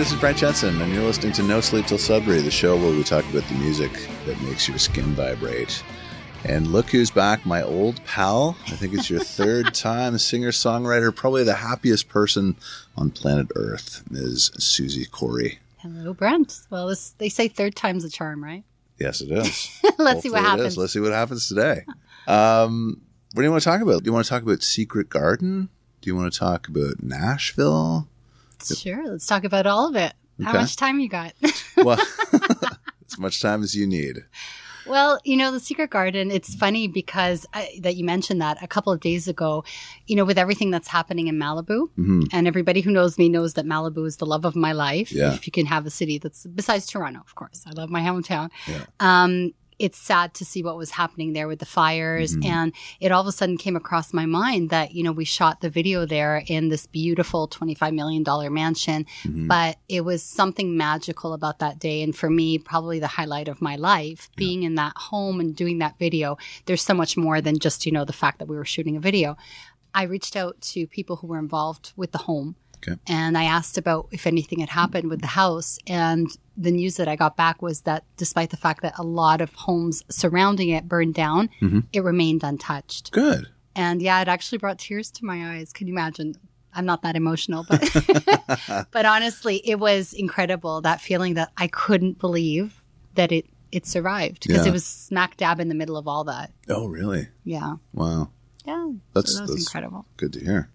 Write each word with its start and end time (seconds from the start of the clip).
This 0.00 0.12
is 0.12 0.18
Brent 0.18 0.38
Jensen, 0.38 0.80
and 0.80 0.94
you're 0.94 1.04
listening 1.04 1.34
to 1.34 1.42
No 1.42 1.60
Sleep 1.60 1.84
Till 1.84 1.98
Sudbury, 1.98 2.40
the 2.40 2.50
show 2.50 2.74
where 2.74 2.90
we 2.90 3.04
talk 3.04 3.22
about 3.28 3.46
the 3.48 3.54
music 3.56 3.92
that 4.24 4.40
makes 4.40 4.66
your 4.66 4.78
skin 4.78 5.12
vibrate. 5.12 5.84
And 6.42 6.68
look 6.68 6.88
who's 6.88 7.10
back, 7.10 7.44
my 7.44 7.62
old 7.62 8.02
pal. 8.06 8.56
I 8.68 8.76
think 8.76 8.94
it's 8.94 9.10
your 9.10 9.20
third 9.20 9.74
time 9.74 10.16
singer 10.16 10.52
songwriter, 10.52 11.14
probably 11.14 11.44
the 11.44 11.52
happiest 11.52 12.08
person 12.08 12.56
on 12.96 13.10
planet 13.10 13.48
Earth, 13.56 14.02
Ms. 14.10 14.52
Susie 14.56 15.04
Corey. 15.04 15.58
Hello, 15.80 16.14
Brent. 16.14 16.60
Well, 16.70 16.86
this, 16.86 17.10
they 17.18 17.28
say 17.28 17.48
third 17.48 17.76
time's 17.76 18.02
a 18.02 18.08
charm, 18.08 18.42
right? 18.42 18.64
Yes, 18.98 19.20
it 19.20 19.30
is. 19.30 19.68
Let's 19.98 20.22
see 20.22 20.30
what 20.30 20.38
Hopefully 20.38 20.40
it 20.40 20.44
is. 20.44 20.46
happens. 20.46 20.78
Let's 20.78 20.92
see 20.94 21.00
what 21.00 21.12
happens 21.12 21.46
today. 21.46 21.84
Um, 22.26 23.02
what 23.34 23.42
do 23.42 23.44
you 23.44 23.50
want 23.50 23.62
to 23.62 23.68
talk 23.68 23.82
about? 23.82 24.02
Do 24.02 24.08
you 24.08 24.14
want 24.14 24.24
to 24.24 24.30
talk 24.30 24.42
about 24.42 24.62
Secret 24.62 25.10
Garden? 25.10 25.68
Do 26.00 26.08
you 26.08 26.16
want 26.16 26.32
to 26.32 26.38
talk 26.38 26.68
about 26.68 27.02
Nashville? 27.02 28.08
Sure. 28.64 29.06
Let's 29.06 29.26
talk 29.26 29.44
about 29.44 29.66
all 29.66 29.88
of 29.88 29.96
it. 29.96 30.12
How 30.42 30.52
much 30.54 30.76
time 30.76 31.00
you 31.00 31.08
got? 31.08 31.32
Well, 31.76 31.98
as 33.10 33.18
much 33.18 33.40
time 33.40 33.62
as 33.62 33.74
you 33.74 33.86
need. 33.86 34.18
Well, 34.86 35.18
you 35.24 35.36
know, 35.36 35.50
the 35.52 35.60
Secret 35.60 35.88
Garden, 35.90 36.30
it's 36.30 36.54
funny 36.54 36.88
because 36.88 37.46
I, 37.54 37.78
that 37.82 37.96
you 37.96 38.04
mentioned 38.04 38.40
that 38.42 38.62
a 38.62 38.66
couple 38.66 38.92
of 38.92 39.00
days 39.00 39.28
ago, 39.28 39.64
you 40.06 40.16
know, 40.16 40.24
with 40.24 40.36
everything 40.36 40.70
that's 40.70 40.88
happening 40.88 41.28
in 41.28 41.36
Malibu, 41.38 41.88
Mm-hmm. 41.98 42.22
and 42.32 42.46
everybody 42.46 42.80
who 42.80 42.90
knows 42.90 43.16
me 43.18 43.28
knows 43.28 43.54
that 43.54 43.64
Malibu 43.66 44.06
is 44.06 44.16
the 44.16 44.26
love 44.26 44.44
of 44.44 44.56
my 44.56 44.72
life. 44.72 45.12
Yeah. 45.12 45.32
If 45.34 45.46
you 45.46 45.52
can 45.52 45.66
have 45.66 45.86
a 45.86 45.90
city 45.90 46.18
that's 46.18 46.44
besides 46.46 46.86
Toronto, 46.86 47.20
of 47.20 47.34
course, 47.34 47.62
I 47.66 47.70
love 47.70 47.88
my 47.88 48.00
hometown. 48.00 48.50
Yeah. 48.66 48.84
Um, 49.00 49.52
it's 49.80 49.98
sad 49.98 50.34
to 50.34 50.44
see 50.44 50.62
what 50.62 50.76
was 50.76 50.90
happening 50.90 51.32
there 51.32 51.48
with 51.48 51.58
the 51.58 51.66
fires. 51.66 52.36
Mm-hmm. 52.36 52.52
And 52.52 52.72
it 53.00 53.10
all 53.10 53.22
of 53.22 53.26
a 53.26 53.32
sudden 53.32 53.56
came 53.56 53.76
across 53.76 54.12
my 54.12 54.26
mind 54.26 54.68
that, 54.70 54.92
you 54.92 55.02
know, 55.02 55.10
we 55.10 55.24
shot 55.24 55.62
the 55.62 55.70
video 55.70 56.04
there 56.04 56.44
in 56.46 56.68
this 56.68 56.86
beautiful 56.86 57.48
$25 57.48 57.94
million 57.94 58.22
mansion, 58.52 59.06
Mm-hmm. 59.24 59.46
but 59.46 59.78
it 59.88 60.02
was 60.02 60.22
something 60.22 60.76
magical 60.76 61.32
about 61.32 61.60
that 61.60 61.78
day. 61.78 62.02
And 62.02 62.14
for 62.14 62.28
me, 62.28 62.58
probably 62.58 62.98
the 62.98 63.06
highlight 63.06 63.48
of 63.48 63.62
my 63.62 63.76
life, 63.76 64.28
being 64.36 64.62
in 64.62 64.74
that 64.74 64.92
home 64.96 65.40
and 65.40 65.56
doing 65.56 65.78
that 65.78 65.98
video. 65.98 66.36
There's 66.66 66.82
so 66.82 66.94
much 66.94 67.16
more 67.16 67.40
than 67.40 67.58
just, 67.58 67.86
you 67.86 67.92
know, 67.92 68.04
the 68.04 68.12
fact 68.12 68.38
that 68.38 68.48
we 68.48 68.56
were 68.56 68.64
shooting 68.64 68.96
a 68.96 69.00
video. 69.00 69.36
I 69.94 70.02
reached 70.02 70.36
out 70.36 70.60
to 70.72 70.86
people 70.86 71.16
who 71.16 71.26
were 71.26 71.38
involved 71.38 71.92
with 71.96 72.12
the 72.12 72.18
home 72.18 72.56
Okay. 72.82 72.98
and 73.06 73.36
I 73.36 73.44
asked 73.44 73.76
about 73.78 74.08
if 74.10 74.26
anything 74.26 74.60
had 74.60 74.70
happened 74.70 75.10
with 75.10 75.20
the 75.20 75.26
house. 75.26 75.78
And 75.86 76.28
the 76.56 76.70
news 76.70 76.96
that 76.96 77.08
I 77.08 77.16
got 77.16 77.36
back 77.36 77.60
was 77.62 77.82
that 77.82 78.04
despite 78.16 78.50
the 78.50 78.56
fact 78.56 78.82
that 78.82 78.98
a 78.98 79.02
lot 79.02 79.40
of 79.40 79.52
homes 79.54 80.02
surrounding 80.08 80.70
it 80.70 80.88
burned 80.88 81.14
down, 81.14 81.48
mm-hmm. 81.60 81.80
it 81.92 82.00
remained 82.02 82.42
untouched. 82.42 83.10
Good. 83.12 83.46
And 83.76 84.00
yeah, 84.02 84.20
it 84.20 84.28
actually 84.28 84.58
brought 84.58 84.78
tears 84.78 85.10
to 85.12 85.24
my 85.24 85.56
eyes. 85.56 85.72
Can 85.72 85.86
you 85.86 85.94
imagine? 85.94 86.34
I'm 86.74 86.86
not 86.86 87.02
that 87.02 87.16
emotional, 87.16 87.64
but 87.68 87.80
but 88.92 89.04
honestly, 89.06 89.56
it 89.68 89.78
was 89.78 90.12
incredible 90.12 90.80
that 90.82 91.00
feeling 91.00 91.34
that 91.34 91.50
I 91.56 91.66
couldn't 91.66 92.18
believe 92.18 92.82
that 93.14 93.32
it 93.32 93.46
it 93.72 93.86
survived 93.86 94.46
because 94.46 94.64
Yeah. 94.64 94.70
it 94.70 94.72
was 94.72 94.84
smack 94.84 95.36
dab 95.36 95.60
in 95.60 95.68
the 95.68 95.74
middle 95.74 95.96
of 95.96 96.08
all 96.08 96.24
that. 96.24 96.52
Oh, 96.68 96.86
really? 96.86 97.28
Yeah, 97.44 97.74
Wow. 97.92 98.30
yeah, 98.64 98.92
That's- 99.14 99.32
so 99.32 99.38
that 99.38 99.42
was 99.42 99.50
that's- 99.50 99.58
incredible. 99.66 100.06
Good 100.16 100.32
to 100.34 100.40
hear. 100.40 100.70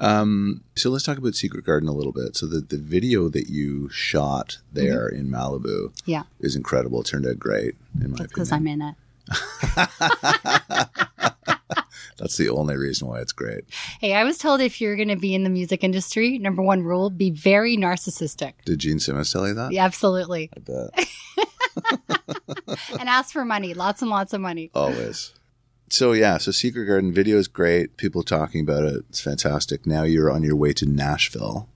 Um, 0.00 0.62
so 0.76 0.90
let's 0.90 1.04
talk 1.04 1.18
about 1.18 1.34
Secret 1.34 1.64
Garden 1.64 1.88
a 1.88 1.92
little 1.92 2.12
bit. 2.12 2.36
So 2.36 2.46
the, 2.46 2.60
the 2.60 2.78
video 2.78 3.28
that 3.30 3.48
you 3.48 3.88
shot 3.90 4.58
there 4.72 5.08
in 5.08 5.28
Malibu 5.28 5.92
Yeah, 6.06 6.22
is 6.40 6.54
incredible. 6.56 7.00
It 7.00 7.06
turned 7.06 7.26
out 7.26 7.38
great, 7.38 7.74
in 8.00 8.12
my 8.12 8.18
because 8.18 8.52
opinion. 8.52 8.82
I'm 8.82 8.82
in 8.82 8.88
it. 8.90 8.96
That's 12.16 12.36
the 12.36 12.48
only 12.48 12.76
reason 12.76 13.06
why 13.06 13.20
it's 13.20 13.32
great. 13.32 13.62
Hey, 14.00 14.14
I 14.14 14.24
was 14.24 14.38
told 14.38 14.60
if 14.60 14.80
you're 14.80 14.96
going 14.96 15.08
to 15.08 15.16
be 15.16 15.34
in 15.34 15.44
the 15.44 15.50
music 15.50 15.84
industry, 15.84 16.38
number 16.38 16.62
one 16.62 16.82
rule, 16.82 17.10
be 17.10 17.30
very 17.30 17.76
narcissistic. 17.76 18.54
Did 18.64 18.80
Gene 18.80 18.98
Simmons 18.98 19.32
tell 19.32 19.46
you 19.46 19.54
that? 19.54 19.70
Yeah, 19.72 19.84
absolutely. 19.84 20.50
I 20.56 20.60
bet. 20.60 21.08
And 22.98 23.08
ask 23.08 23.32
for 23.32 23.44
money, 23.44 23.74
lots 23.74 24.02
and 24.02 24.10
lots 24.10 24.32
of 24.32 24.40
money. 24.40 24.70
Always. 24.74 25.32
So 25.90 26.12
yeah, 26.12 26.38
so 26.38 26.50
Secret 26.50 26.84
Garden 26.86 27.12
video 27.12 27.38
is 27.38 27.48
great. 27.48 27.96
People 27.96 28.22
talking 28.22 28.60
about 28.60 28.84
it. 28.84 29.04
It's 29.08 29.20
fantastic. 29.20 29.86
Now 29.86 30.02
you're 30.02 30.30
on 30.30 30.42
your 30.42 30.56
way 30.56 30.72
to 30.74 30.86
Nashville 30.86 31.68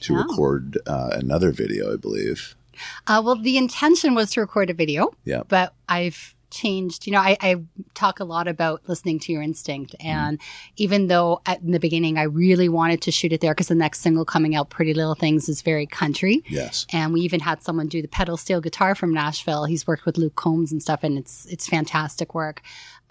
to 0.00 0.14
Yeah. 0.14 0.20
record 0.22 0.78
uh, 0.86 1.10
another 1.12 1.50
video, 1.52 1.92
I 1.92 1.96
believe. 1.96 2.54
Uh, 3.06 3.20
well, 3.24 3.36
the 3.36 3.58
intention 3.58 4.14
was 4.14 4.30
to 4.30 4.40
record 4.40 4.70
a 4.70 4.74
video, 4.74 5.12
Yeah. 5.24 5.42
but 5.48 5.74
I've 5.88 6.34
changed. 6.50 7.06
You 7.06 7.12
know, 7.12 7.20
I, 7.20 7.36
I 7.40 7.56
talk 7.94 8.20
a 8.20 8.24
lot 8.24 8.48
about 8.48 8.82
listening 8.88 9.18
to 9.20 9.32
your 9.32 9.42
instinct. 9.42 9.94
Mm-hmm. 9.98 10.06
And 10.06 10.40
even 10.76 11.06
though 11.06 11.40
at 11.46 11.60
in 11.60 11.72
the 11.72 11.80
beginning 11.80 12.18
I 12.18 12.24
really 12.24 12.68
wanted 12.68 13.02
to 13.02 13.12
shoot 13.12 13.32
it 13.32 13.40
there 13.40 13.52
because 13.52 13.68
the 13.68 13.74
next 13.74 14.00
single 14.00 14.24
coming 14.24 14.54
out, 14.54 14.70
Pretty 14.70 14.94
Little 14.94 15.14
Things, 15.14 15.48
is 15.48 15.62
very 15.62 15.86
country. 15.86 16.42
Yes. 16.48 16.86
And 16.92 17.12
we 17.12 17.20
even 17.20 17.40
had 17.40 17.62
someone 17.62 17.88
do 17.88 18.02
the 18.02 18.08
pedal 18.08 18.36
steel 18.36 18.60
guitar 18.60 18.94
from 18.94 19.12
Nashville. 19.12 19.64
He's 19.64 19.86
worked 19.86 20.06
with 20.06 20.18
Luke 20.18 20.36
Combs 20.36 20.72
and 20.72 20.82
stuff, 20.82 21.04
and 21.04 21.18
it's 21.18 21.46
it's 21.46 21.68
fantastic 21.68 22.34
work. 22.34 22.62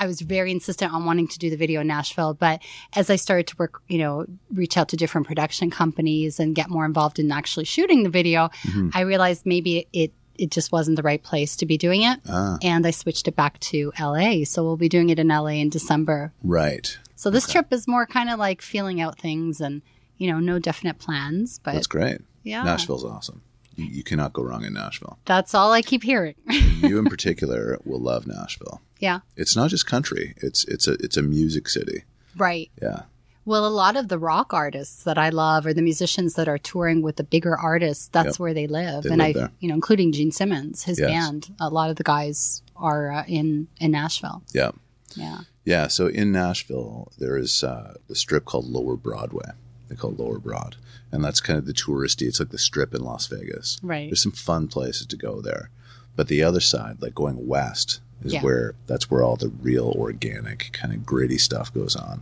I 0.01 0.05
was 0.05 0.21
very 0.21 0.51
insistent 0.51 0.93
on 0.93 1.03
wanting 1.03 1.27
to 1.27 1.39
do 1.39 1.49
the 1.49 1.57
video 1.57 1.81
in 1.81 1.87
Nashville, 1.87 2.33
but 2.33 2.61
as 2.95 3.09
I 3.09 3.17
started 3.17 3.47
to 3.47 3.55
work, 3.59 3.81
you 3.89 3.97
know, 3.97 4.25
reach 4.53 4.77
out 4.77 4.87
to 4.89 4.97
different 4.97 5.27
production 5.27 5.69
companies 5.69 6.39
and 6.39 6.55
get 6.55 6.69
more 6.69 6.85
involved 6.85 7.19
in 7.19 7.29
actually 7.33 7.65
shooting 7.65 8.03
the 8.03 8.09
video, 8.09 8.47
mm-hmm. 8.63 8.89
I 8.93 9.01
realized 9.01 9.45
maybe 9.45 9.79
it 9.79 9.87
it 9.91 10.13
just 10.47 10.71
wasn't 10.71 10.95
the 10.97 11.03
right 11.03 11.21
place 11.21 11.55
to 11.57 11.65
be 11.65 11.77
doing 11.77 12.01
it, 12.03 12.19
Ah, 12.29 12.57
and 12.61 12.85
I 12.85 12.91
switched 12.91 13.27
it 13.27 13.35
back 13.35 13.59
to 13.71 13.91
LA. 13.99 14.43
So 14.45 14.63
we'll 14.63 14.77
be 14.77 14.89
doing 14.89 15.09
it 15.09 15.19
in 15.19 15.27
LA 15.27 15.59
in 15.61 15.69
December. 15.69 16.31
right. 16.43 16.97
So 17.15 17.29
this 17.29 17.51
trip 17.51 17.73
is 17.73 17.85
more 17.87 18.05
kind 18.05 18.29
of 18.29 18.39
like 18.39 18.61
feeling 18.61 19.01
out 19.01 19.19
things 19.19 19.59
and 19.59 19.81
you 20.17 20.31
know, 20.31 20.39
no 20.39 20.57
definite 20.59 20.99
plans, 20.99 21.59
but 21.63 21.73
That's 21.73 21.87
great. 21.87 22.19
yeah, 22.43 22.63
Nashville's 22.63 23.03
awesome. 23.05 23.41
You, 23.75 23.85
you 23.85 24.03
cannot 24.03 24.33
go 24.33 24.43
wrong 24.43 24.63
in 24.65 24.73
Nashville. 24.73 25.17
that's 25.25 25.53
all 25.53 25.71
I 25.73 25.81
keep 25.81 26.03
hearing. 26.03 26.35
you 26.81 26.97
in 26.99 27.05
particular 27.05 27.77
will 27.85 27.99
love 28.01 28.25
Nashville. 28.27 28.81
yeah. 28.99 29.19
It's 29.37 29.55
not 29.55 29.69
just 29.69 29.85
country. 29.85 30.33
It's 30.37 30.63
it's 30.65 30.87
a 30.87 30.93
it's 30.93 31.17
a 31.17 31.21
music 31.21 31.67
city. 31.69 32.03
Right. 32.37 32.69
Yeah. 32.81 33.03
Well, 33.49 33.65
a 33.65 33.69
lot 33.83 33.97
of 33.97 34.09
the 34.09 34.19
rock 34.19 34.53
artists 34.53 35.03
that 35.05 35.17
I 35.17 35.29
love 35.29 35.65
or 35.65 35.73
the 35.73 35.81
musicians 35.81 36.35
that 36.35 36.47
are 36.47 36.59
touring 36.59 37.01
with 37.01 37.15
the 37.15 37.23
bigger 37.23 37.57
artists, 37.57 38.07
that's 38.11 38.35
Yep. 38.35 38.39
where 38.39 38.53
they 38.53 38.67
live. 38.67 39.03
They 39.05 39.09
and 39.09 39.21
I, 39.23 39.33
there. 39.33 39.51
you 39.59 39.67
know, 39.69 39.73
including 39.73 40.11
Gene 40.11 40.31
Simmons, 40.31 40.83
his 40.83 40.99
Yes. 40.99 41.09
band, 41.09 41.55
a 41.59 41.69
lot 41.69 41.89
of 41.89 41.95
the 41.95 42.03
guys 42.03 42.61
are 42.75 43.11
uh, 43.11 43.23
in 43.27 43.67
in 43.79 43.89
Nashville. 43.91 44.43
Yeah. 44.53 44.71
Yeah. 45.15 45.39
Yeah. 45.65 45.87
So 45.87 46.05
in 46.07 46.31
Nashville, 46.31 47.11
there 47.17 47.37
is 47.37 47.63
uh, 47.63 47.95
a 48.07 48.13
strip 48.15 48.45
called 48.45 48.67
Lower 48.67 48.95
Broadway. 48.95 49.49
They 49.87 49.95
call 49.95 50.11
it 50.11 50.19
Lower 50.19 50.37
Broad, 50.37 50.75
and 51.11 51.23
that's 51.23 51.41
kind 51.41 51.57
of 51.57 51.65
the 51.65 51.73
touristy. 51.73 52.27
It's 52.27 52.39
like 52.39 52.49
the 52.49 52.59
strip 52.59 52.93
in 52.93 53.01
Las 53.01 53.25
Vegas. 53.25 53.79
Right. 53.81 54.09
There's 54.09 54.21
some 54.21 54.31
fun 54.31 54.67
places 54.67 55.07
to 55.07 55.17
go 55.17 55.41
there, 55.41 55.71
but 56.15 56.27
the 56.27 56.43
other 56.43 56.59
side, 56.59 57.01
like 57.01 57.15
going 57.15 57.47
west, 57.47 57.99
is 58.23 58.33
Yeah. 58.33 58.43
where 58.43 58.75
that's 58.85 59.09
where 59.09 59.23
all 59.23 59.37
the 59.37 59.49
real 59.49 59.91
organic 59.97 60.69
kind 60.71 60.93
of 60.93 61.03
gritty 61.03 61.39
stuff 61.39 61.73
goes 61.73 61.95
on. 61.95 62.21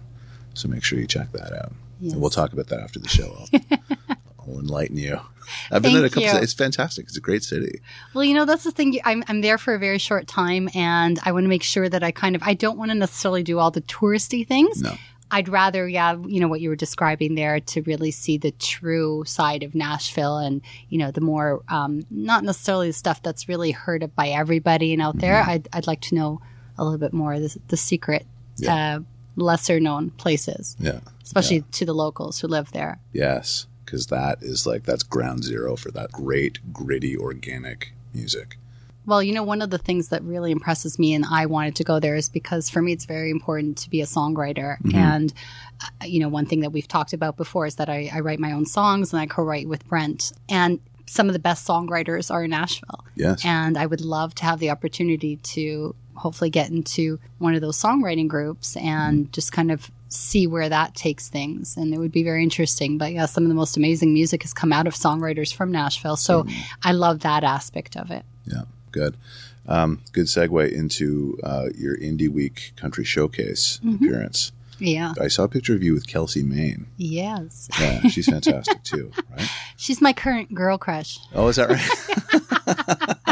So 0.58 0.68
make 0.68 0.84
sure 0.84 1.00
you 1.00 1.08
check 1.08 1.32
that 1.34 1.54
out. 1.54 1.74
Yes. 2.00 2.14
And 2.14 2.22
we'll 2.22 2.30
talk 2.30 2.54
about 2.54 2.68
that 2.68 2.80
after 2.80 3.00
the 3.00 3.08
show. 3.08 3.38
I'll, 3.54 3.60
I'll 4.40 4.60
enlighten 4.60 4.98
you. 4.98 5.20
I've 5.72 5.82
been 5.82 5.94
there 5.94 6.06
a 6.06 6.10
couple. 6.10 6.30
Times. 6.30 6.44
It's 6.44 6.54
fantastic. 6.54 7.06
It's 7.06 7.18
a 7.18 7.22
great 7.22 7.44
city. 7.44 7.82
Well, 8.14 8.24
you 8.24 8.34
know, 8.34 8.46
that's 8.46 8.64
the 8.64 8.72
thing. 8.72 9.00
I'm, 9.06 9.24
I'm 9.28 9.42
there 9.42 9.58
for 9.58 9.74
a 9.74 9.80
very 9.80 9.98
short 9.98 10.28
time 10.28 10.70
and 10.76 11.20
I 11.24 11.32
want 11.32 11.46
to 11.46 11.50
make 11.50 11.64
sure 11.64 11.88
that 11.88 12.04
I 12.04 12.12
kind 12.12 12.36
of, 12.36 12.44
I 12.44 12.54
don't 12.54 12.78
want 12.78 12.92
to 12.92 12.96
necessarily 12.96 13.44
do 13.44 13.60
all 13.60 13.72
the 13.72 13.82
touristy 13.82 14.46
things. 14.46 14.82
No. 14.82 14.96
I'd 15.30 15.50
rather, 15.50 15.88
yeah, 15.88 16.18
you 16.26 16.40
know, 16.40 16.48
what 16.48 16.62
you 16.62 16.70
were 16.70 16.78
describing 16.78 17.36
there 17.36 17.60
to 17.60 17.82
really 17.82 18.12
see 18.12 18.38
the 18.38 18.52
true 18.52 19.26
side 19.26 19.64
of 19.64 19.76
Nashville 19.76 20.38
and, 20.38 20.62
you 20.88 20.98
know, 20.98 21.12
the 21.12 21.20
more, 21.20 21.64
um, 21.68 22.06
not 22.10 22.46
necessarily 22.46 22.88
the 22.88 22.94
stuff 22.94 23.22
that's 23.22 23.50
really 23.50 23.72
heard 23.72 24.04
of 24.04 24.16
by 24.16 24.30
everybody 24.30 24.94
and 24.94 25.02
out 25.02 25.18
there. 25.18 25.44
I'd, 25.44 25.68
I'd 25.74 25.88
like 25.88 26.00
to 26.02 26.16
know 26.16 26.42
a 26.78 26.84
little 26.84 27.00
bit 27.00 27.12
more 27.12 27.34
of 27.34 27.42
the, 27.42 27.58
the 27.68 27.78
secret, 27.78 28.26
uh, 28.68 29.00
lesser 29.38 29.80
known 29.80 30.10
places, 30.12 30.76
Yeah. 30.80 31.00
especially 31.24 31.62
to 31.72 31.86
the 31.86 31.94
locals 31.94 32.42
who 32.42 32.48
live 32.48 32.72
there. 32.74 33.00
Yes, 33.14 33.68
because 33.86 34.08
that 34.08 34.40
is 34.42 34.68
like 34.68 34.84
that's 34.84 35.04
ground 35.04 35.44
zero 35.46 35.76
for 35.78 35.92
that 35.92 36.12
great 36.12 36.74
gritty 36.74 37.16
organic 37.16 37.94
music. 38.14 38.58
Well, 39.06 39.24
you 39.24 39.34
know, 39.34 39.44
one 39.44 39.62
of 39.62 39.70
the 39.70 39.78
things 39.78 40.10
that 40.10 40.22
really 40.24 40.52
impresses 40.52 41.00
me 41.00 41.14
and 41.14 41.24
I 41.24 41.46
wanted 41.46 41.78
to 41.78 41.86
go 41.86 41.98
there 41.98 42.16
is 42.18 42.28
because 42.28 42.70
for 42.70 42.82
me, 42.82 42.92
it's 42.92 43.06
very 43.06 43.32
important 43.32 43.78
to 43.78 43.90
be 43.90 44.02
a 44.02 44.06
songwriter. 44.06 44.76
And, 44.94 45.34
uh, 45.82 46.06
you 46.06 46.20
know, 46.20 46.28
one 46.28 46.46
thing 46.46 46.60
that 46.60 46.72
we've 46.72 46.90
talked 46.90 47.14
about 47.14 47.38
before 47.38 47.66
is 47.66 47.76
that 47.76 47.88
I, 47.88 48.12
I 48.14 48.20
write 48.20 48.40
my 48.40 48.52
own 48.52 48.66
songs 48.66 49.14
and 49.14 49.22
I 49.22 49.26
co 49.26 49.44
write 49.44 49.70
with 49.70 49.88
Brent. 49.88 50.34
And 50.50 50.82
some 51.06 51.28
of 51.28 51.34
the 51.34 51.40
best 51.40 51.66
songwriters 51.66 52.30
are 52.30 52.44
in 52.44 52.50
Nashville. 52.50 53.06
Yes. 53.16 53.46
And 53.46 53.78
I 53.78 53.86
would 53.86 54.02
love 54.02 54.36
to 54.36 54.44
have 54.44 54.60
the 54.60 54.72
opportunity 54.72 55.38
to 55.38 55.96
hopefully 56.18 56.50
get 56.50 56.70
into 56.70 57.20
one 57.38 57.56
of 57.56 57.62
those 57.62 57.82
songwriting 57.82 58.28
groups 58.28 58.76
and 58.78 59.32
just 59.32 59.52
kind 59.52 59.72
of 59.72 59.90
see 60.10 60.48
where 60.48 60.68
that 60.70 60.96
takes 60.96 61.30
things. 61.30 61.78
And 61.78 61.94
it 61.94 61.98
would 62.00 62.12
be 62.12 62.24
very 62.24 62.42
interesting. 62.44 62.98
But 62.98 63.14
yeah, 63.14 63.26
some 63.26 63.44
of 63.44 63.50
the 63.50 63.56
most 63.56 63.78
amazing 63.78 64.14
music 64.14 64.42
has 64.44 64.54
come 64.54 64.74
out 64.74 64.88
of 64.88 64.94
songwriters 64.94 65.54
from 65.54 65.72
Nashville. 65.72 66.18
So 66.18 66.46
I 66.84 66.92
love 66.94 67.20
that 67.22 67.44
aspect 67.44 67.96
of 67.98 68.10
it. 68.12 68.24
Yeah, 68.46 68.64
good. 68.92 69.16
Um, 69.68 70.02
good 70.14 70.28
segue 70.28 70.72
into 70.72 71.38
uh, 71.44 71.68
your 71.78 71.98
Indie 71.98 72.30
Week 72.30 72.72
Country 72.78 73.04
Showcase 73.04 73.80
Mm-hmm. 73.84 74.06
appearance. 74.06 74.52
Yeah. 74.80 75.14
I 75.20 75.28
saw 75.28 75.44
a 75.44 75.48
picture 75.50 75.74
of 75.74 75.82
you 75.82 75.94
with 75.94 76.06
Kelsey 76.08 76.44
Main. 76.44 76.86
Yes. 76.98 77.68
Yeah, 77.80 78.02
she's 78.10 78.28
fantastic 78.28 78.84
too, 78.84 79.12
right? 79.36 79.50
She's 79.76 80.02
my 80.02 80.14
current 80.14 80.54
girl 80.54 80.78
crush. 80.78 81.20
Oh, 81.34 81.48
is 81.48 81.56
that 81.56 81.70
right? 81.70 83.18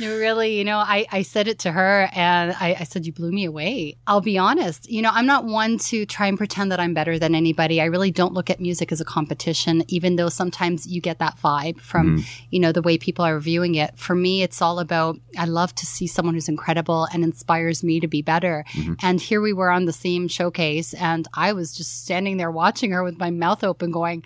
No, 0.00 0.16
really, 0.16 0.56
you 0.56 0.64
know, 0.64 0.78
I, 0.78 1.06
I 1.10 1.22
said 1.22 1.48
it 1.48 1.58
to 1.60 1.72
her 1.72 2.08
and 2.12 2.52
I, 2.52 2.76
I 2.80 2.84
said, 2.84 3.06
You 3.06 3.12
blew 3.12 3.32
me 3.32 3.44
away. 3.44 3.96
I'll 4.06 4.20
be 4.20 4.38
honest. 4.38 4.88
You 4.88 5.02
know, 5.02 5.10
I'm 5.12 5.26
not 5.26 5.44
one 5.44 5.78
to 5.78 6.06
try 6.06 6.26
and 6.26 6.38
pretend 6.38 6.70
that 6.72 6.80
I'm 6.80 6.94
better 6.94 7.18
than 7.18 7.34
anybody. 7.34 7.80
I 7.80 7.86
really 7.86 8.10
don't 8.10 8.32
look 8.32 8.50
at 8.50 8.60
music 8.60 8.92
as 8.92 9.00
a 9.00 9.04
competition, 9.04 9.84
even 9.88 10.16
though 10.16 10.28
sometimes 10.28 10.86
you 10.86 11.00
get 11.00 11.18
that 11.18 11.36
vibe 11.38 11.80
from, 11.80 12.18
mm-hmm. 12.18 12.44
you 12.50 12.60
know, 12.60 12.72
the 12.72 12.82
way 12.82 12.98
people 12.98 13.24
are 13.24 13.38
viewing 13.40 13.74
it. 13.74 13.98
For 13.98 14.14
me, 14.14 14.42
it's 14.42 14.62
all 14.62 14.78
about, 14.78 15.18
I 15.36 15.46
love 15.46 15.74
to 15.76 15.86
see 15.86 16.06
someone 16.06 16.34
who's 16.34 16.48
incredible 16.48 17.08
and 17.12 17.24
inspires 17.24 17.82
me 17.82 18.00
to 18.00 18.08
be 18.08 18.22
better. 18.22 18.64
Mm-hmm. 18.72 18.94
And 19.02 19.20
here 19.20 19.40
we 19.40 19.52
were 19.52 19.70
on 19.70 19.86
the 19.86 19.92
same 19.92 20.28
showcase 20.28 20.94
and 20.94 21.26
I 21.34 21.52
was 21.52 21.76
just 21.76 22.04
standing 22.04 22.36
there 22.36 22.50
watching 22.50 22.92
her 22.92 23.02
with 23.02 23.18
my 23.18 23.30
mouth 23.30 23.64
open 23.64 23.90
going, 23.90 24.24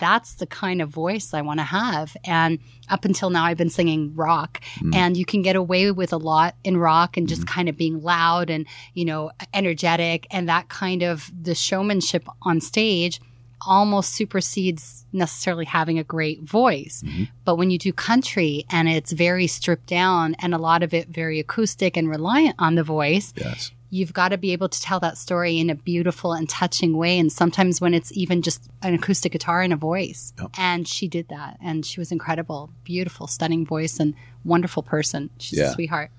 that's 0.00 0.34
the 0.34 0.46
kind 0.46 0.82
of 0.82 0.88
voice 0.88 1.32
I 1.32 1.42
want 1.42 1.60
to 1.60 1.64
have. 1.64 2.16
And 2.24 2.58
up 2.88 3.04
until 3.04 3.30
now, 3.30 3.44
I've 3.44 3.56
been 3.56 3.70
singing 3.70 4.14
rock, 4.16 4.60
mm. 4.78 4.94
and 4.94 5.16
you 5.16 5.24
can 5.24 5.42
get 5.42 5.54
away 5.54 5.90
with 5.92 6.12
a 6.12 6.16
lot 6.16 6.56
in 6.64 6.76
rock 6.76 7.16
and 7.16 7.28
just 7.28 7.42
mm-hmm. 7.42 7.54
kind 7.54 7.68
of 7.68 7.76
being 7.76 8.02
loud 8.02 8.50
and, 8.50 8.66
you 8.94 9.04
know, 9.04 9.30
energetic. 9.54 10.26
And 10.30 10.48
that 10.48 10.68
kind 10.68 11.02
of 11.02 11.30
the 11.40 11.54
showmanship 11.54 12.26
on 12.42 12.60
stage 12.60 13.20
almost 13.66 14.12
supersedes 14.12 15.04
necessarily 15.12 15.64
having 15.66 15.98
a 15.98 16.04
great 16.04 16.42
voice. 16.42 17.02
Mm-hmm. 17.04 17.24
But 17.44 17.56
when 17.56 17.70
you 17.70 17.78
do 17.78 17.92
country 17.92 18.64
and 18.70 18.88
it's 18.88 19.12
very 19.12 19.46
stripped 19.46 19.86
down 19.86 20.34
and 20.38 20.54
a 20.54 20.58
lot 20.58 20.82
of 20.82 20.94
it 20.94 21.08
very 21.08 21.38
acoustic 21.38 21.96
and 21.96 22.08
reliant 22.08 22.56
on 22.58 22.74
the 22.74 22.82
voice, 22.82 23.32
yes. 23.36 23.70
You've 23.90 24.12
got 24.12 24.28
to 24.28 24.38
be 24.38 24.52
able 24.52 24.68
to 24.68 24.80
tell 24.80 25.00
that 25.00 25.18
story 25.18 25.58
in 25.58 25.68
a 25.68 25.74
beautiful 25.74 26.32
and 26.32 26.48
touching 26.48 26.96
way. 26.96 27.18
And 27.18 27.30
sometimes 27.32 27.80
when 27.80 27.92
it's 27.92 28.12
even 28.16 28.40
just 28.40 28.68
an 28.82 28.94
acoustic 28.94 29.32
guitar 29.32 29.62
and 29.62 29.72
a 29.72 29.76
voice. 29.76 30.32
Yep. 30.40 30.50
And 30.56 30.86
she 30.88 31.08
did 31.08 31.28
that. 31.28 31.58
And 31.62 31.84
she 31.84 32.00
was 32.00 32.12
incredible, 32.12 32.70
beautiful, 32.84 33.26
stunning 33.26 33.66
voice 33.66 33.98
and 33.98 34.14
wonderful 34.44 34.82
person. 34.84 35.30
She's 35.38 35.58
Yeah. 35.58 35.70
a 35.70 35.72
sweetheart. 35.72 36.10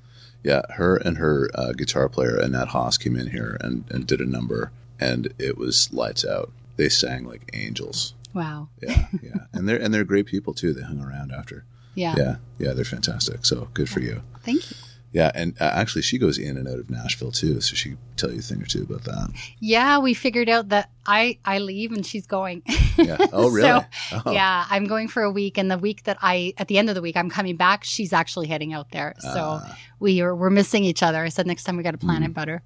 Yeah, 0.43 0.63
her 0.71 0.97
and 0.97 1.17
her 1.17 1.49
uh, 1.55 1.71
guitar 1.73 2.09
player 2.09 2.35
Annette 2.35 2.69
Haas 2.69 2.97
came 2.97 3.15
in 3.15 3.27
here 3.29 3.57
and, 3.61 3.85
and 3.91 4.07
did 4.07 4.19
a 4.19 4.25
number, 4.25 4.71
and 4.99 5.31
it 5.37 5.55
was 5.55 5.93
lights 5.93 6.25
out. 6.25 6.51
They 6.77 6.89
sang 6.89 7.25
like 7.25 7.49
angels. 7.53 8.15
Wow. 8.33 8.69
Yeah, 8.81 9.05
yeah, 9.21 9.35
and 9.53 9.69
they're 9.69 9.77
and 9.79 9.93
they're 9.93 10.03
great 10.03 10.25
people 10.25 10.55
too. 10.55 10.73
They 10.73 10.81
hung 10.81 10.99
around 10.99 11.31
after. 11.31 11.63
Yeah. 11.93 12.15
Yeah, 12.17 12.35
yeah, 12.57 12.73
they're 12.73 12.83
fantastic. 12.85 13.45
So 13.45 13.67
good 13.75 13.87
for 13.87 13.99
you. 13.99 14.23
Thank 14.43 14.71
you. 14.71 14.77
Yeah, 15.13 15.29
and 15.35 15.55
uh, 15.59 15.65
actually, 15.73 16.03
she 16.03 16.17
goes 16.17 16.37
in 16.37 16.55
and 16.57 16.67
out 16.69 16.79
of 16.79 16.89
Nashville 16.89 17.31
too, 17.33 17.59
so 17.59 17.75
she 17.75 17.89
can 17.89 17.97
tell 18.15 18.31
you 18.31 18.39
a 18.39 18.41
thing 18.41 18.61
or 18.61 18.65
two 18.65 18.83
about 18.83 19.03
that. 19.03 19.29
Yeah, 19.59 19.97
we 19.99 20.13
figured 20.13 20.47
out 20.47 20.69
that 20.69 20.89
I 21.05 21.37
I 21.43 21.59
leave 21.59 21.91
and 21.91 22.05
she's 22.05 22.25
going. 22.25 22.63
Yeah. 22.97 23.17
Oh, 23.33 23.49
really? 23.49 23.67
So, 24.09 24.21
oh. 24.25 24.31
Yeah, 24.31 24.65
I'm 24.69 24.85
going 24.85 25.07
for 25.09 25.21
a 25.23 25.31
week, 25.31 25.57
and 25.57 25.69
the 25.69 25.77
week 25.77 26.03
that 26.03 26.17
I 26.21 26.53
at 26.57 26.67
the 26.69 26.77
end 26.77 26.87
of 26.89 26.95
the 26.95 27.01
week 27.01 27.17
I'm 27.17 27.29
coming 27.29 27.57
back, 27.57 27.83
she's 27.83 28.13
actually 28.13 28.47
heading 28.47 28.71
out 28.73 28.91
there. 28.91 29.13
So 29.19 29.59
Ah. 29.61 29.77
we 29.99 30.21
are 30.21 30.33
we're 30.35 30.49
missing 30.49 30.85
each 30.85 31.03
other. 31.03 31.21
I 31.23 31.29
said 31.29 31.45
next 31.45 31.63
time 31.65 31.75
we 31.77 31.83
got 31.83 31.91
to 31.91 31.97
plan 31.97 32.21
Mm-hmm. 32.21 32.31
it 32.31 32.33
better. 32.33 32.63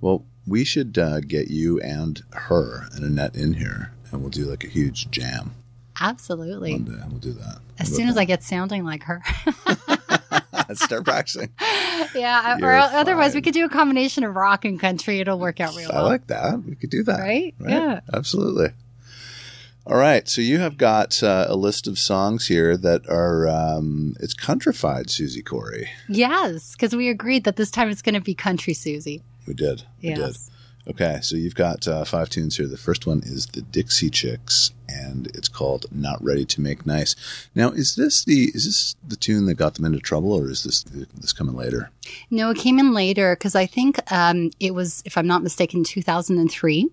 Well, 0.00 0.24
we 0.46 0.64
should 0.64 0.96
uh, 0.98 1.20
get 1.20 1.48
you 1.48 1.78
and 1.80 2.22
her 2.32 2.88
and 2.94 3.04
Annette 3.04 3.36
in 3.36 3.54
here, 3.54 3.92
and 4.10 4.20
we'll 4.20 4.30
do 4.30 4.46
like 4.46 4.64
a 4.64 4.68
huge 4.68 5.10
jam 5.10 5.54
Absolutely. 6.00 6.72
one 6.72 6.84
day. 6.84 7.02
We'll 7.08 7.18
do 7.20 7.32
that. 7.34 7.58
As 7.78 7.94
soon 7.94 8.08
as 8.08 8.16
I 8.16 8.24
get 8.24 8.42
sounding 8.42 8.84
like 8.84 9.04
her. 9.04 9.22
Start 10.74 11.04
practicing. 11.04 11.50
yeah, 12.14 12.58
You're 12.58 12.74
or 12.74 12.76
otherwise 12.76 13.34
we 13.34 13.42
could 13.42 13.54
do 13.54 13.64
a 13.64 13.68
combination 13.68 14.24
of 14.24 14.34
rock 14.36 14.64
and 14.64 14.78
country. 14.78 15.20
It'll 15.20 15.38
work 15.38 15.60
out 15.60 15.74
real 15.76 15.90
I 15.90 15.94
well. 15.94 16.06
I 16.06 16.08
like 16.08 16.26
that. 16.28 16.62
We 16.62 16.74
could 16.74 16.90
do 16.90 17.02
that. 17.04 17.20
Right? 17.20 17.54
Yeah. 17.60 18.00
Absolutely. 18.12 18.68
All 19.86 19.96
right. 19.96 20.28
So 20.28 20.42
you 20.42 20.58
have 20.58 20.76
got 20.76 21.22
uh, 21.22 21.46
a 21.48 21.56
list 21.56 21.86
of 21.86 21.98
songs 21.98 22.48
here 22.48 22.76
that 22.76 23.08
are, 23.08 23.48
um, 23.48 24.14
it's 24.20 24.34
countrified, 24.34 25.08
Susie 25.08 25.42
Corey. 25.42 25.88
yes, 26.08 26.72
because 26.72 26.94
we 26.94 27.08
agreed 27.08 27.44
that 27.44 27.56
this 27.56 27.70
time 27.70 27.88
it's 27.88 28.02
going 28.02 28.14
to 28.14 28.20
be 28.20 28.34
country 28.34 28.74
Susie. 28.74 29.22
We 29.46 29.54
did. 29.54 29.84
We 30.02 30.12
did. 30.12 30.36
Okay. 30.88 31.18
So 31.22 31.36
you've 31.36 31.54
got 31.54 31.86
uh, 31.86 32.04
five 32.04 32.30
tunes 32.30 32.56
here. 32.56 32.66
The 32.66 32.76
first 32.76 33.06
one 33.06 33.20
is 33.24 33.46
the 33.46 33.62
Dixie 33.62 34.10
Chicks, 34.10 34.72
and 34.88 35.26
it's 35.28 35.48
called 35.48 35.86
"Not 35.92 36.22
Ready 36.22 36.44
to 36.46 36.60
Make 36.60 36.86
Nice." 36.86 37.14
Now, 37.54 37.70
is 37.70 37.96
this 37.96 38.24
the 38.24 38.50
is 38.54 38.64
this 38.64 38.96
the 39.06 39.16
tune 39.16 39.46
that 39.46 39.54
got 39.54 39.74
them 39.74 39.84
into 39.84 39.98
trouble, 39.98 40.32
or 40.32 40.48
is 40.50 40.64
this 40.64 40.82
this 40.82 41.32
coming 41.32 41.56
later? 41.56 41.90
No, 42.30 42.50
it 42.50 42.56
came 42.56 42.78
in 42.78 42.94
later 42.94 43.36
because 43.36 43.54
I 43.54 43.66
think 43.66 44.00
um, 44.10 44.50
it 44.60 44.74
was, 44.74 45.02
if 45.04 45.18
I'm 45.18 45.26
not 45.26 45.42
mistaken, 45.42 45.84
2003 45.84 46.88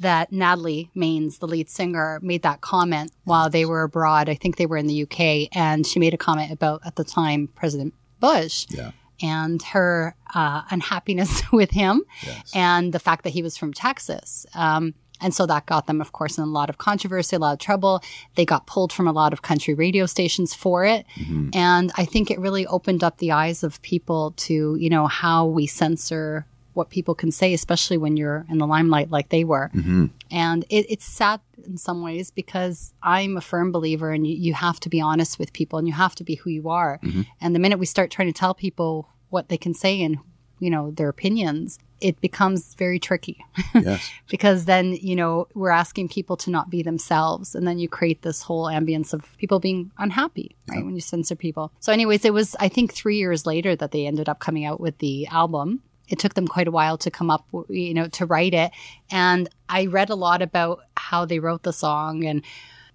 that 0.00 0.32
Natalie 0.32 0.90
Maines, 0.96 1.38
the 1.38 1.46
lead 1.46 1.70
singer, 1.70 2.18
made 2.22 2.42
that 2.42 2.60
comment 2.62 3.12
while 3.24 3.48
they 3.48 3.64
were 3.64 3.82
abroad. 3.82 4.28
I 4.28 4.34
think 4.34 4.56
they 4.56 4.66
were 4.66 4.76
in 4.76 4.88
the 4.88 5.02
UK, 5.04 5.48
and 5.52 5.86
she 5.86 6.00
made 6.00 6.14
a 6.14 6.18
comment 6.18 6.50
about 6.50 6.80
at 6.84 6.96
the 6.96 7.04
time 7.04 7.48
President 7.54 7.94
Bush 8.18 8.66
Yeah. 8.70 8.90
And 9.22 9.62
her 9.62 10.14
uh, 10.34 10.62
unhappiness 10.70 11.42
with 11.52 11.70
him 11.70 12.02
Yes. 12.24 12.50
and 12.54 12.92
the 12.92 12.98
fact 12.98 13.24
that 13.24 13.30
he 13.30 13.42
was 13.42 13.56
from 13.56 13.72
Texas. 13.72 14.46
Um, 14.54 14.94
and 15.18 15.32
so 15.34 15.46
that 15.46 15.64
got 15.64 15.86
them, 15.86 16.02
of 16.02 16.12
course, 16.12 16.36
in 16.36 16.44
a 16.44 16.46
lot 16.46 16.68
of 16.68 16.76
controversy, 16.76 17.36
a 17.36 17.38
lot 17.38 17.54
of 17.54 17.58
trouble. 17.58 18.02
They 18.34 18.44
got 18.44 18.66
pulled 18.66 18.92
from 18.92 19.08
a 19.08 19.12
lot 19.12 19.32
of 19.32 19.40
country 19.40 19.72
radio 19.72 20.04
stations 20.04 20.52
for 20.52 20.84
it. 20.84 21.06
And 21.54 21.90
I 21.96 22.04
think 22.04 22.30
it 22.30 22.38
really 22.38 22.66
opened 22.66 23.02
up 23.02 23.16
the 23.16 23.32
eyes 23.32 23.62
of 23.64 23.80
people 23.80 24.32
to, 24.36 24.76
you 24.76 24.90
know, 24.90 25.06
how 25.06 25.46
we 25.46 25.66
censor 25.66 26.44
what 26.76 26.90
people 26.90 27.14
can 27.14 27.32
say, 27.32 27.54
especially 27.54 27.96
when 27.96 28.16
you're 28.16 28.44
in 28.50 28.58
the 28.58 28.66
limelight 28.66 29.10
like 29.10 29.30
they 29.30 29.44
were. 29.44 29.70
Mm-hmm. 29.74 30.06
And 30.30 30.64
it, 30.68 30.86
it's 30.90 31.06
sad 31.06 31.40
in 31.64 31.78
some 31.78 32.02
ways 32.02 32.30
because 32.30 32.92
I'm 33.02 33.36
a 33.36 33.40
firm 33.40 33.72
believer 33.72 34.10
and 34.12 34.26
you, 34.26 34.36
you 34.36 34.54
have 34.54 34.78
to 34.80 34.88
be 34.88 35.00
honest 35.00 35.38
with 35.38 35.52
people 35.52 35.78
and 35.78 35.88
you 35.88 35.94
have 35.94 36.14
to 36.16 36.24
be 36.24 36.34
who 36.34 36.50
you 36.50 36.68
are. 36.68 37.00
Mm-hmm. 37.02 37.22
And 37.40 37.54
the 37.54 37.58
minute 37.58 37.78
we 37.78 37.86
start 37.86 38.10
trying 38.10 38.32
to 38.32 38.38
tell 38.38 38.54
people 38.54 39.08
what 39.30 39.48
they 39.48 39.56
can 39.56 39.72
say 39.72 40.02
and, 40.02 40.18
you 40.60 40.68
know, 40.70 40.90
their 40.90 41.08
opinions, 41.08 41.78
it 42.00 42.20
becomes 42.20 42.74
very 42.74 42.98
tricky 42.98 43.42
Yes. 43.74 44.10
because 44.28 44.66
then, 44.66 44.92
you 44.92 45.16
know, 45.16 45.48
we're 45.54 45.70
asking 45.70 46.10
people 46.10 46.36
to 46.38 46.50
not 46.50 46.68
be 46.68 46.82
themselves. 46.82 47.54
And 47.54 47.66
then 47.66 47.78
you 47.78 47.88
create 47.88 48.20
this 48.20 48.42
whole 48.42 48.66
ambience 48.66 49.14
of 49.14 49.36
people 49.38 49.60
being 49.60 49.90
unhappy, 49.96 50.56
right? 50.68 50.84
When 50.84 50.94
you 50.94 51.00
censor 51.00 51.36
people. 51.36 51.72
So, 51.80 51.90
anyways, 51.92 52.24
it 52.26 52.34
was, 52.34 52.54
I 52.60 52.68
think, 52.68 52.92
three 52.92 53.16
years 53.16 53.46
later 53.46 53.74
that 53.76 53.92
they 53.92 54.06
ended 54.06 54.28
up 54.28 54.40
coming 54.40 54.66
out 54.66 54.78
with 54.78 54.98
the 54.98 55.26
album. 55.28 55.82
It 56.08 56.18
took 56.18 56.34
them 56.34 56.46
quite 56.46 56.68
a 56.68 56.70
while 56.70 56.98
to 56.98 57.10
come 57.10 57.30
up, 57.30 57.46
you 57.68 57.94
know, 57.94 58.08
to 58.08 58.26
write 58.26 58.54
it. 58.54 58.70
And 59.10 59.48
I 59.68 59.86
read 59.86 60.10
a 60.10 60.14
lot 60.14 60.42
about 60.42 60.80
how 60.96 61.24
they 61.24 61.38
wrote 61.38 61.62
the 61.62 61.72
song 61.72 62.24
and 62.24 62.42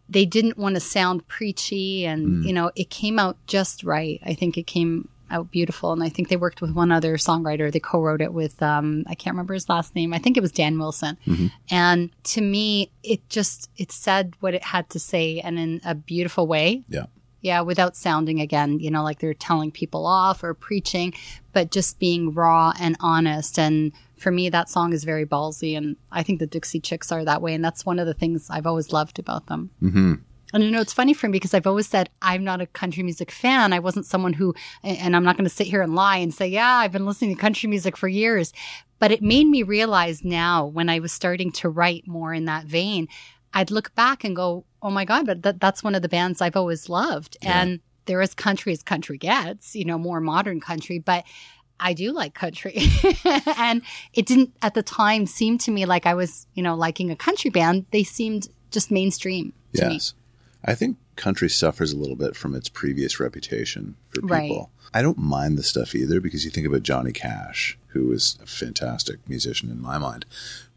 they 0.10 0.25
didn't 0.25 0.58
want 0.58 0.75
to 0.75 0.82
sound 0.82 1.27
preachy. 1.27 2.06
And 2.06 2.44
you 2.46 2.53
know 2.53 2.72
it 2.75 2.89
came 2.89 3.20
out 3.20 3.38
just 3.48 3.84
right. 3.84 4.20
I 4.25 4.34
think 4.34 4.58
it 4.58 4.68
came 4.68 5.08
out 5.30 5.50
beautiful. 5.50 5.94
And 5.94 6.03
i 6.03 6.10
think 6.10 6.27
they 6.27 6.36
worked 6.36 6.62
with 6.62 6.74
one 6.74 6.91
other 6.91 7.15
songwriter. 7.15 7.72
They 7.72 7.80
co-wrote 7.80 8.22
it 8.22 8.34
with 8.34 8.62
um, 8.62 9.06
i 9.08 9.15
can't 9.15 9.34
remember 9.34 9.53
his 9.53 9.70
last 9.70 9.96
name. 9.96 10.13
I 10.13 10.20
think 10.20 10.38
it 10.38 10.41
was 10.41 10.51
dan 10.51 10.77
wilson. 10.77 11.18
And 11.70 12.10
to 12.24 12.41
me 12.41 12.91
it 13.03 13.27
just 13.30 13.70
it 13.77 13.91
said 13.91 14.36
what 14.41 14.53
it 14.53 14.63
had 14.63 14.89
to 14.89 15.00
say 15.00 15.39
and 15.39 15.58
in 15.58 15.82
a 15.86 15.96
beautiful 15.96 16.48
way. 16.48 16.84
Yeah. 16.89 17.06
Yeah, 17.41 17.62
without 17.62 17.95
sounding 17.95 18.39
again, 18.39 18.79
you 18.79 18.91
know, 18.91 19.03
like 19.03 19.19
they're 19.19 19.33
telling 19.33 19.71
people 19.71 20.05
off 20.05 20.43
or 20.43 20.53
preaching, 20.53 21.13
but 21.53 21.71
just 21.71 22.00
being 22.00 22.33
raw 22.33 22.74
and 22.79 22.95
honest. 23.00 23.57
And 23.57 23.91
for 24.17 24.31
me, 24.31 24.50
that 24.50 24.69
song 24.69 24.93
is 24.93 25.03
very 25.03 25.25
ballsy. 25.25 25.75
And 25.75 25.95
I 26.12 26.24
think 26.24 26.39
the 26.39 26.48
Dixie 26.48 26.79
Chicks 26.79 27.12
are 27.12 27.25
that 27.25 27.41
way. 27.41 27.53
And 27.53 27.65
that's 27.65 27.86
one 27.86 28.00
of 28.00 28.05
the 28.05 28.13
things 28.13 28.50
I've 28.50 28.67
always 28.67 28.93
loved 28.93 29.17
about 29.17 29.48
them. 29.48 29.71
Mm-hmm. 29.81 30.13
And 30.53 30.63
you 30.63 30.71
know, 30.71 30.81
it's 30.81 30.93
funny 30.93 31.13
for 31.13 31.27
me 31.27 31.33
because 31.33 31.53
I've 31.53 31.67
always 31.67 31.88
said 31.88 32.10
I'm 32.21 32.43
not 32.43 32.62
a 32.62 32.67
country 32.67 33.03
music 33.03 33.31
fan. 33.31 33.74
I 33.74 33.79
wasn't 33.79 34.05
someone 34.05 34.33
who, 34.33 34.53
and 34.83 35.15
I'm 35.15 35.24
not 35.24 35.38
going 35.38 35.48
to 35.48 35.55
sit 35.55 35.67
here 35.67 35.81
and 35.81 35.95
lie 35.95 36.17
and 36.17 36.33
say, 36.33 36.48
yeah, 36.48 36.75
I've 36.75 36.91
been 36.91 37.05
listening 37.05 37.36
to 37.36 37.41
country 37.41 37.69
music 37.69 37.95
for 37.95 38.07
years. 38.07 38.51
But 39.00 39.12
it 39.12 39.21
made 39.21 39.48
me 39.48 39.63
realize 39.63 40.24
now 40.24 40.65
when 40.65 40.89
I 40.89 41.00
was 41.00 41.12
starting 41.12 41.51
to 41.53 41.69
write 41.69 42.07
more 42.07 42.33
in 42.33 42.45
that 42.45 42.65
vein, 42.65 43.07
I'd 43.53 43.71
look 43.71 43.95
back 43.95 44.24
and 44.24 44.36
go, 44.36 44.65
oh 44.81 44.89
my 44.89 45.05
God, 45.05 45.25
but 45.25 45.43
that, 45.43 45.59
that's 45.59 45.83
one 45.83 45.95
of 45.95 46.01
the 46.01 46.09
bands 46.09 46.41
I've 46.41 46.55
always 46.55 46.89
loved. 46.89 47.38
And 47.41 47.79
there 48.05 48.21
is 48.21 48.33
country 48.33 48.73
as 48.73 48.83
country 48.83 49.17
gets, 49.17 49.75
you 49.75 49.85
know, 49.85 49.97
more 49.97 50.19
modern 50.19 50.59
country, 50.59 51.00
but 51.00 51.23
I 51.79 51.93
do 51.93 52.11
like 52.11 52.33
country. 52.33 52.79
and 53.57 53.81
it 54.13 54.25
didn't 54.25 54.55
at 54.61 54.73
the 54.73 54.83
time 54.83 55.25
seem 55.25 55.57
to 55.59 55.71
me 55.71 55.85
like 55.85 56.05
I 56.05 56.13
was, 56.13 56.47
you 56.53 56.63
know, 56.63 56.75
liking 56.75 57.11
a 57.11 57.15
country 57.15 57.50
band. 57.50 57.85
They 57.91 58.03
seemed 58.03 58.50
just 58.69 58.91
mainstream 58.91 59.53
to 59.75 59.88
me. 59.88 59.93
Yes. 59.93 60.13
I 60.63 60.75
think 60.75 60.97
country 61.15 61.50
suffers 61.50 61.91
a 61.94 61.98
little 61.98 62.15
bit 62.15 62.36
from 62.36 62.56
its 62.56 62.70
previous 62.70 63.20
reputation 63.20 63.96
for 64.10 64.22
people. 64.22 64.30
Right. 64.38 64.65
I 64.94 65.01
don't 65.01 65.18
mind 65.18 65.58
the 65.58 65.63
stuff 65.63 65.96
either 65.96 66.20
because 66.20 66.44
you 66.44 66.51
think 66.51 66.68
about 66.68 66.84
Johnny 66.84 67.12
Cash, 67.12 67.77
who 67.89 68.12
is 68.12 68.38
a 68.41 68.46
fantastic 68.46 69.20
musician 69.27 69.70
in 69.72 69.82
my 69.82 69.98
mind. 69.98 70.25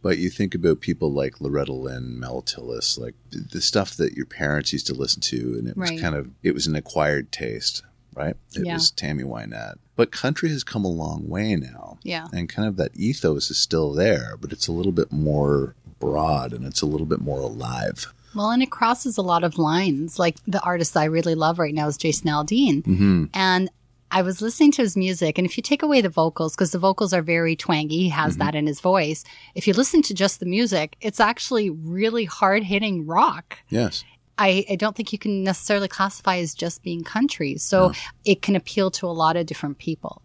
But 0.03 0.19
you 0.19 0.29
think 0.31 0.55
about 0.55 0.81
people 0.81 1.11
like 1.13 1.41
Loretta 1.41 1.73
Lynn, 1.73 2.21
Mel 2.21 2.43
Tillis, 2.43 2.99
like 2.99 3.15
the 3.31 3.61
stuff 3.63 3.97
that 3.97 4.13
your 4.15 4.27
parents 4.27 4.73
used 4.73 4.87
to 4.89 4.95
listen 4.95 5.21
to, 5.23 5.57
and 5.59 5.67
it 5.67 5.77
was 5.77 5.91
Right. 5.91 6.01
kind 6.01 6.15
of 6.15 6.31
it 6.43 6.53
was 6.55 6.67
an 6.67 6.77
acquired 6.77 7.33
taste. 7.33 7.83
right? 8.17 8.37
It 8.55 8.65
Yeah. 8.65 8.75
was 8.75 8.93
Tammy 8.93 9.25
Wynette. 9.25 9.79
But 9.97 10.13
country 10.13 10.49
has 10.51 10.63
come 10.63 10.85
a 10.85 10.89
long 10.89 11.29
way 11.29 11.57
now. 11.57 11.99
Yeah. 12.05 12.29
And 12.33 12.49
kind 12.49 12.69
of 12.69 12.77
that 12.77 12.93
ethos 12.95 13.51
is 13.51 13.59
still 13.59 13.93
there, 13.93 14.37
but 14.41 14.53
it's 14.53 14.69
a 14.69 14.73
little 14.73 14.93
bit 14.93 15.11
more 15.11 15.75
broad 15.99 16.53
and 16.53 16.65
it's 16.65 16.81
a 16.81 16.87
little 16.87 17.07
bit 17.09 17.21
more 17.21 17.41
alive. 17.41 18.15
Well, 18.35 18.51
and 18.51 18.63
it 18.63 18.71
crosses 18.71 19.17
a 19.17 19.23
lot 19.23 19.45
of 19.45 19.59
lines. 19.59 20.19
Like 20.19 20.37
the 20.47 20.61
artist 20.63 20.97
I 20.97 21.05
really 21.05 21.35
love 21.35 21.59
right 21.59 21.75
now 21.75 21.87
is 21.87 21.97
Jason 21.97 22.29
Aldean. 22.29 22.83
Mm-hmm. 22.83 23.25
And 23.35 23.71
I 24.11 24.23
was 24.23 24.41
listening 24.41 24.71
to 24.73 24.83
his 24.83 24.97
music, 24.97 25.39
and 25.39 25.47
if 25.47 25.57
you 25.57 25.63
take 25.63 25.83
away 25.83 26.01
the 26.01 26.09
vocals, 26.09 26.55
because 26.55 26.71
the 26.71 26.79
vocals 26.79 27.13
are 27.13 27.23
very 27.23 27.57
twangy, 27.57 27.99
he 27.99 28.09
has 28.11 28.37
that 28.37 28.55
in 28.55 28.69
his 28.69 28.81
voice. 28.81 29.25
If 29.57 29.67
you 29.67 29.73
listen 29.73 30.03
to 30.03 30.15
just 30.15 30.39
the 30.39 30.47
music, 30.47 30.97
it's 31.01 31.19
actually 31.19 31.69
really 31.69 32.25
hard 32.25 32.63
hitting 32.63 33.07
rock. 33.07 33.59
Yes. 33.71 34.05
I, 34.39 34.65
I 34.71 34.77
don't 34.77 34.95
think 34.95 35.13
you 35.13 35.19
can 35.19 35.43
necessarily 35.43 35.89
classify 35.89 36.37
as 36.37 36.55
just 36.55 36.83
being 36.83 37.03
country. 37.03 37.57
So 37.57 37.93
it 38.25 38.43
can 38.43 38.55
appeal 38.55 38.91
to 38.93 39.07
a 39.07 39.09
lot 39.09 39.37
of 39.37 39.47
different 39.47 39.79
people. 39.79 40.23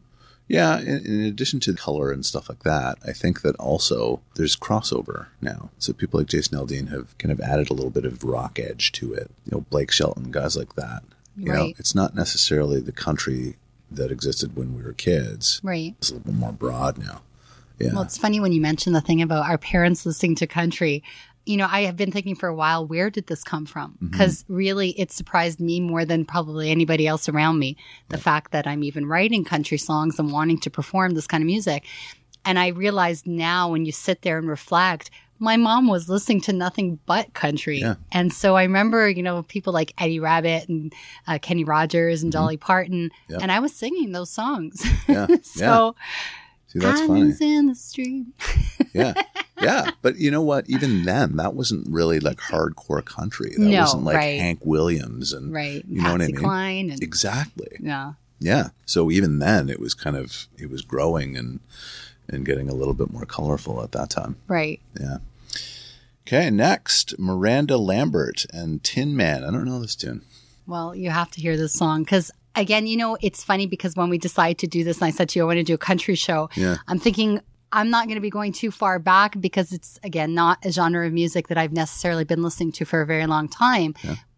Yeah, 0.49 0.79
in, 0.79 1.05
in 1.05 1.21
addition 1.21 1.59
to 1.61 1.73
color 1.75 2.11
and 2.11 2.25
stuff 2.25 2.49
like 2.49 2.63
that, 2.63 2.97
I 3.07 3.13
think 3.13 3.43
that 3.43 3.55
also 3.57 4.19
there's 4.35 4.55
crossover 4.55 5.27
now. 5.41 5.69
So 5.77 5.93
people 5.93 6.19
like 6.19 6.27
Jason 6.27 6.57
Aldean 6.57 6.89
have 6.89 7.15
kind 7.19 7.31
of 7.31 7.39
added 7.39 7.69
a 7.69 7.73
little 7.73 7.91
bit 7.91 8.03
of 8.03 8.23
rock 8.23 8.59
edge 8.59 8.91
to 8.93 9.13
it. 9.13 9.29
You 9.45 9.51
know, 9.51 9.61
Blake 9.69 9.91
Shelton, 9.91 10.31
guys 10.31 10.57
like 10.57 10.73
that. 10.75 11.03
You 11.37 11.45
know, 11.45 11.53
Right. 11.53 11.75
it's 11.77 11.93
not 11.95 12.15
necessarily 12.15 12.81
the 12.81 12.91
country 12.91 13.57
that 13.91 14.11
existed 14.11 14.55
when 14.55 14.75
we 14.75 14.81
were 14.83 14.93
kids. 14.93 15.61
Right. 15.63 15.93
It's 15.99 16.09
a 16.09 16.15
little 16.15 16.31
bit 16.31 16.39
more 16.39 16.51
broad 16.51 16.97
now. 16.97 17.21
Yeah. 17.79 17.93
Well, 17.93 18.01
it's 18.01 18.17
funny 18.17 18.39
when 18.41 18.51
you 18.51 18.59
mention 18.59 18.91
the 18.93 18.99
thing 19.01 19.21
about 19.21 19.47
our 19.49 19.57
parents 19.57 20.05
listening 20.05 20.35
to 20.35 20.47
country. 20.47 21.01
You 21.45 21.57
know, 21.57 21.67
I 21.69 21.81
have 21.81 21.97
been 21.97 22.11
thinking 22.11 22.35
for 22.35 22.47
a 22.47 22.53
while, 22.53 22.85
where 22.85 23.09
did 23.09 23.27
this 23.27 23.43
come 23.43 23.65
from? 23.65 23.97
Because 24.01 24.45
really, 24.47 24.91
it 24.99 25.11
surprised 25.11 25.59
me 25.59 25.79
more 25.79 26.05
than 26.05 26.25
probably 26.25 26.69
anybody 26.69 27.07
else 27.07 27.27
around 27.27 27.57
me. 27.57 27.75
The 28.09 28.17
fact 28.19 28.51
that 28.51 28.67
I'm 28.67 28.83
even 28.83 29.07
writing 29.07 29.43
country 29.43 29.77
songs 29.77 30.19
and 30.19 30.31
wanting 30.31 30.59
to 30.59 30.69
perform 30.69 31.13
this 31.15 31.27
kind 31.27 31.41
of 31.41 31.47
music. 31.47 31.85
And 32.45 32.59
I 32.59 32.67
realized 32.67 33.25
now 33.25 33.71
when 33.71 33.85
you 33.85 33.91
sit 33.91 34.21
there 34.21 34.37
and 34.37 34.47
reflect, 34.47 35.09
my 35.39 35.55
mom 35.55 35.87
was 35.87 36.09
listening 36.09 36.41
to 36.41 36.53
nothing 36.53 36.99
but 37.05 37.33
country. 37.33 37.79
Yeah. 37.79 37.95
And 38.11 38.31
so 38.31 38.55
I 38.55 38.63
remember, 38.63 39.09
you 39.09 39.23
know, 39.23 39.43
people 39.43 39.71
like 39.73 39.93
Eddie 39.97 40.19
Rabbitt 40.19 40.67
and 40.67 40.93
uh, 41.27 41.39
Kenny 41.41 41.63
Rogers 41.63 42.21
and 42.21 42.31
Dolly 42.31 42.57
Parton. 42.57 43.09
Yep. 43.29 43.41
And 43.41 43.51
I 43.51 43.59
was 43.59 43.73
singing 43.73 44.11
those 44.11 44.29
songs. 44.29 44.85
yeah. 45.07 45.27
so 45.41 45.95
See, 46.67 46.79
that's 46.79 47.01
funny. 47.01 47.33
In 47.39 47.67
the 47.67 47.75
street. 47.75 48.27
Yeah. 48.93 49.13
Yeah. 49.61 49.91
But 50.01 50.17
you 50.17 50.31
know 50.31 50.41
what? 50.41 50.69
Even 50.69 51.03
then, 51.03 51.35
that 51.37 51.53
wasn't 51.53 51.87
really 51.89 52.19
like 52.19 52.37
hardcore 52.37 53.03
country. 53.03 53.51
That 53.51 53.59
No, 53.59 53.81
wasn't 53.81 54.03
like 54.03 54.15
right. 54.15 54.39
Hank 54.39 54.59
Williams 54.65 55.33
and 55.33 55.51
Right. 55.53 55.83
You 55.87 56.01
know 56.01 56.11
what 56.13 56.21
I 56.21 56.27
mean? 56.27 56.35
Cline 56.35 56.89
and 56.91 57.01
exactly. 57.03 57.77
yeah. 57.79 58.13
Yeah. 58.39 58.69
So 58.85 59.11
even 59.11 59.39
then, 59.39 59.69
it 59.69 59.79
was 59.79 59.93
kind 59.93 60.15
of 60.15 60.47
it 60.57 60.69
was 60.69 60.81
growing 60.81 61.35
and 61.35 61.59
and 62.27 62.45
getting 62.45 62.69
a 62.69 62.73
little 62.75 62.93
bit 62.93 63.11
more 63.11 63.25
colorful 63.25 63.83
at 63.83 63.91
that 63.93 64.09
time. 64.09 64.37
Right. 64.47 64.79
Yeah. 64.99 65.17
Okay. 66.27 66.49
Next, 66.49 67.17
Miranda 67.19 67.77
Lambert 67.77 68.45
and 68.53 68.83
Tin 68.83 69.15
Man. 69.15 69.43
I 69.43 69.51
don't 69.51 69.65
know 69.65 69.79
this 69.79 69.95
tune. 69.95 70.21
Well, 70.67 70.93
you 70.95 71.09
have 71.09 71.31
to 71.31 71.41
hear 71.41 71.57
this 71.57 71.73
song 71.73 72.03
because 72.03 72.31
again, 72.55 72.85
you 72.87 72.97
know, 72.97 73.17
it's 73.21 73.43
funny 73.43 73.65
because 73.65 73.95
when 73.95 74.09
we 74.09 74.17
decided 74.19 74.59
to 74.59 74.67
do 74.67 74.83
this 74.83 74.97
and 74.97 75.05
I 75.05 75.11
said 75.11 75.29
to 75.29 75.39
you, 75.39 75.43
I 75.43 75.47
want 75.47 75.57
to 75.57 75.63
do 75.63 75.73
a 75.73 75.77
country 75.79 76.15
show, 76.15 76.49
Yeah. 76.55 76.77
I'm 76.87 76.99
thinking 76.99 77.41
I'm 77.71 77.89
not 77.89 78.07
going 78.07 78.15
to 78.15 78.21
be 78.21 78.29
going 78.29 78.51
too 78.51 78.71
far 78.71 78.99
back 78.99 79.39
because 79.39 79.71
it's 79.71 79.99
again 80.03 80.33
not 80.33 80.65
a 80.65 80.71
genre 80.71 81.05
of 81.05 81.13
music 81.13 81.47
that 81.47 81.57
I've 81.57 81.73
necessarily 81.73 82.23
been 82.23 82.41
listening 82.41 82.71
to 82.73 82.85
for 82.85 83.01
a 83.01 83.05
very 83.05 83.25
long 83.25 83.47
time. 83.47 83.93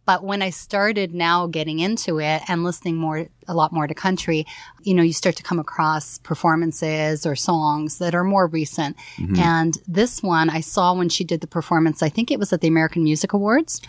But 0.05 0.23
when 0.23 0.41
I 0.41 0.50
started 0.50 1.13
now 1.13 1.47
getting 1.47 1.79
into 1.79 2.19
it 2.19 2.41
and 2.47 2.63
listening 2.63 2.97
more, 2.97 3.27
a 3.47 3.53
lot 3.53 3.71
more 3.71 3.85
to 3.85 3.93
country, 3.93 4.45
you 4.81 4.93
know, 4.93 5.03
you 5.03 5.13
start 5.13 5.35
to 5.38 5.43
come 5.43 5.59
across 5.59 6.17
performances 6.17 7.25
or 7.25 7.35
songs 7.35 8.00
that 8.00 8.15
are 8.15 8.23
more 8.23 8.47
recent. 8.47 8.97
Mm-hmm. 9.17 9.38
And 9.38 9.77
this 9.88 10.23
one 10.23 10.50
I 10.50 10.61
saw 10.61 10.93
when 10.93 11.07
she 11.07 11.23
did 11.23 11.41
the 11.41 11.47
performance, 11.47 12.01
I 12.01 12.09
think 12.09 12.31
it 12.31 12.39
was 12.39 12.51
at 12.51 12.61
the 12.61 12.67
American 12.67 13.03
Music 13.03 13.31
Awards, 13.31 13.79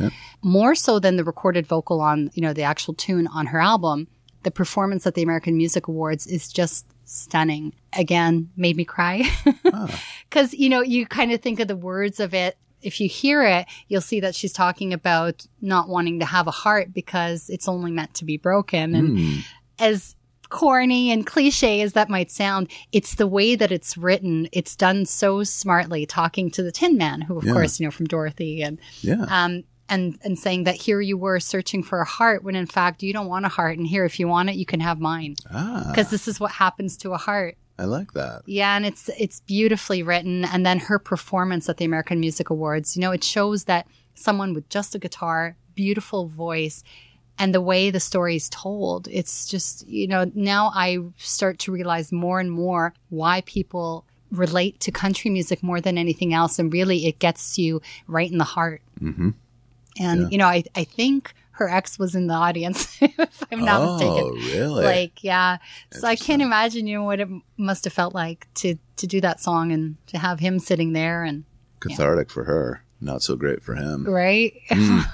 more 0.43 0.75
so 0.75 0.99
than 0.99 1.17
the 1.17 1.25
recorded 1.25 1.67
vocal 1.67 2.01
on, 2.01 2.31
you 2.35 2.43
know, 2.43 2.53
the 2.53 2.63
actual 2.63 2.95
tune 2.95 3.27
on 3.27 3.47
her 3.47 3.59
album. 3.59 4.07
The 4.43 4.51
performance 4.51 5.07
at 5.07 5.15
the 5.15 5.23
American 5.23 5.57
Music 5.57 5.89
Awards 5.89 6.27
is 6.27 6.53
just 6.53 6.87
stunning. 7.13 7.75
Again, 7.93 8.51
made 8.57 8.77
me 8.77 8.85
cry. 8.85 9.23
Because, 10.29 10.55
you 10.55 10.69
know, 10.71 10.81
you 10.81 11.07
kind 11.07 11.31
of 11.33 11.43
think 11.43 11.61
of 11.61 11.69
the 11.69 11.77
words 11.77 12.19
of 12.19 12.33
it. 12.33 12.57
If 12.81 13.01
you 13.01 13.09
hear 13.09 13.43
it, 13.43 13.67
you'll 13.89 14.01
see 14.01 14.19
that 14.21 14.35
she's 14.35 14.53
talking 14.53 14.93
about 14.95 15.47
not 15.61 15.89
wanting 15.89 16.21
to 16.21 16.25
have 16.27 16.47
a 16.47 16.51
heart 16.53 16.93
because 16.95 17.51
it's 17.51 17.69
only 17.69 17.91
meant 17.91 18.15
to 18.15 18.25
be 18.25 18.39
broken. 18.39 18.95
And 18.95 19.19
Hmm. 19.19 19.39
as 19.79 20.17
corny 20.49 21.11
and 21.11 21.27
cliche 21.27 21.81
as 21.83 21.93
that 21.93 22.09
might 22.09 22.31
sound, 22.31 22.69
it's 22.93 23.15
the 23.15 23.27
way 23.27 23.55
that 23.57 23.71
it's 23.71 23.97
written. 23.97 24.49
It's 24.53 24.75
done 24.75 25.05
so 25.07 25.45
smartly, 25.45 26.07
talking 26.07 26.51
to 26.53 26.63
the 26.63 26.73
Tin 26.73 26.97
Man, 26.97 27.21
who, 27.23 27.37
of 27.39 27.45
Yeah. 27.45 27.53
course, 27.53 27.79
you 27.79 27.87
know, 27.87 27.91
from 27.91 28.07
Dorothy 28.07 28.63
and 28.63 28.79
Yeah. 29.03 29.27
um, 29.29 29.65
and 29.93 30.19
and 30.23 30.39
saying 30.39 30.65
that 30.65 30.75
here 30.75 31.01
you 31.01 31.19
were 31.19 31.39
searching 31.39 31.83
for 31.83 32.01
a 32.01 32.05
heart 32.05 32.43
when 32.43 32.57
in 32.57 32.67
fact 32.67 33.03
you 33.03 33.13
don't 33.13 33.29
want 33.29 33.45
a 33.45 33.49
heart, 33.49 33.77
and 33.77 33.87
here 33.87 34.05
if 34.05 34.19
you 34.19 34.27
want 34.27 34.49
it, 34.49 34.57
you 34.57 34.67
can 34.67 34.81
have 34.81 34.99
mine 34.99 35.37
ah, 35.53 35.85
because 35.89 36.11
this 36.11 36.27
is 36.27 36.41
what 36.41 36.53
happens 36.53 36.97
to 36.97 37.13
a 37.13 37.19
heart. 37.19 37.57
I 37.79 37.85
like 37.85 38.13
that. 38.15 38.43
Yeah, 38.47 38.75
and 38.75 38.87
it's 38.87 39.11
it's 39.19 39.41
beautifully 39.41 40.03
written, 40.03 40.45
and 40.47 40.65
then 40.65 40.79
her 40.79 40.99
performance 40.99 41.69
at 41.69 41.77
the 41.77 41.85
American 41.85 42.21
Music 42.21 42.49
Awards, 42.49 42.97
you 42.97 43.03
know, 43.03 43.13
it 43.13 43.23
shows 43.23 43.65
that 43.65 43.87
someone 44.15 44.55
with 44.55 44.69
just 44.71 44.95
a 44.95 44.99
guitar, 44.99 45.57
beautiful 45.75 46.27
voice. 46.27 46.83
And 47.39 47.55
the 47.55 47.63
way 47.63 47.91
the 47.91 47.99
story 47.99 48.37
is 48.37 48.51
told, 48.51 49.09
it's 49.11 49.49
just, 49.49 49.89
you 49.89 50.07
know, 50.07 50.31
now 50.35 50.71
I 50.75 50.99
start 51.17 51.59
to 51.61 51.73
realize 51.73 52.13
more 52.13 52.39
and 52.39 52.53
more 52.53 52.93
why 53.09 53.41
people 53.47 54.05
relate 54.31 54.81
to 54.81 54.93
country 54.93 55.31
music 55.31 55.63
more 55.63 55.81
than 55.81 55.97
anything 55.97 56.35
else. 56.35 56.59
And 56.59 56.71
really, 56.71 57.07
it 57.07 57.19
gets 57.19 57.59
you 57.59 57.81
right 58.07 58.31
in 58.31 58.37
the 58.37 58.45
heart. 58.45 58.83
Mm-hmm. 59.01 59.31
And, 59.99 60.23
Yeah. 60.23 60.29
you 60.31 60.39
know, 60.39 60.47
I, 60.47 60.65
I 60.75 60.85
think 60.85 61.35
her 61.53 61.69
ex 61.69 61.99
was 61.99 62.15
in 62.15 62.27
the 62.27 62.35
audience, 62.35 62.97
if 63.03 63.45
I'm 63.53 63.65
not 63.65 63.83
mistaken. 63.93 64.23
oh, 64.25 64.33
mistaken. 64.35 64.61
really? 64.61 64.85
Like, 64.85 65.23
yeah. 65.23 65.59
So 65.93 66.07
I 66.09 66.17
can't 66.17 66.43
imagine, 66.43 66.87
you 66.87 66.97
know, 66.99 67.05
what 67.05 67.21
it 67.21 67.29
must 67.57 67.85
have 67.85 67.93
felt 67.93 68.15
like 68.15 68.47
to, 68.55 68.77
to 68.97 69.07
do 69.07 69.21
that 69.21 69.41
song 69.41 69.71
and 69.73 69.97
to 70.09 70.19
have 70.19 70.41
him 70.41 70.59
sitting 70.59 70.93
there 70.93 71.25
and, 71.25 71.45
Cathartic 71.81 72.31
for 72.31 72.45
her. 72.45 72.85
Not 73.01 73.21
so 73.23 73.35
great 73.35 73.65
for 73.65 73.75
him. 73.75 74.05
right? 74.09 74.55
Mm. 74.71 75.05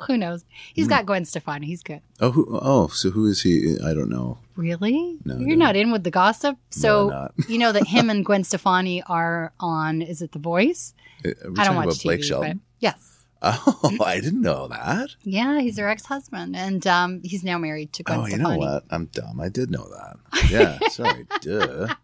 Who 0.06 0.16
knows? 0.16 0.46
He's 0.72 0.88
got 0.88 1.04
Gwen 1.04 1.26
Stefani. 1.26 1.66
He's 1.66 1.82
good. 1.82 2.00
Oh, 2.18 2.30
who, 2.30 2.58
oh, 2.62 2.86
so 2.88 3.10
who 3.10 3.26
is 3.26 3.42
he? 3.42 3.76
I 3.84 3.92
don't 3.92 4.08
know. 4.08 4.38
Really? 4.56 5.18
No, 5.26 5.36
You're 5.36 5.50
no. 5.58 5.66
not 5.66 5.76
in 5.76 5.92
with 5.92 6.02
the 6.04 6.10
gossip? 6.10 6.56
So, 6.70 7.12
I'm 7.12 7.44
you 7.46 7.58
know 7.58 7.72
that 7.72 7.86
him 7.86 8.08
and 8.14 8.24
Gwen 8.24 8.44
Stefani 8.44 9.02
are 9.02 9.52
on, 9.60 10.00
is 10.00 10.22
it 10.22 10.32
The 10.32 10.38
Voice? 10.38 10.94
We 11.22 11.34
I 11.58 11.64
don't 11.64 11.76
watch 11.76 11.84
about 11.84 11.94
TV. 11.96 12.02
Blake 12.04 12.24
Shelton? 12.24 12.62
yes. 12.78 13.13
Oh, 13.46 13.98
I 14.04 14.20
didn't 14.20 14.40
know 14.42 14.68
that. 14.68 15.10
Yeah, 15.22 15.60
he's 15.60 15.78
her 15.78 15.88
ex 15.88 16.06
husband. 16.06 16.56
And 16.56 16.86
um, 16.86 17.20
he's 17.22 17.44
now 17.44 17.58
married 17.58 17.92
to 17.94 18.02
Gwen 18.02 18.20
Stefani. 18.20 18.32
oh, 18.32 18.36
you 18.36 18.42
Stefani. 18.44 18.60
know 18.60 18.72
what? 18.72 18.84
I'm 18.90 19.06
dumb. 19.06 19.40
I 19.40 19.48
did 19.48 19.70
know 19.70 19.86
that. 19.88 20.16
Yeah, 20.50 20.78
sorry. 20.90 21.26
Duh. 21.40 21.94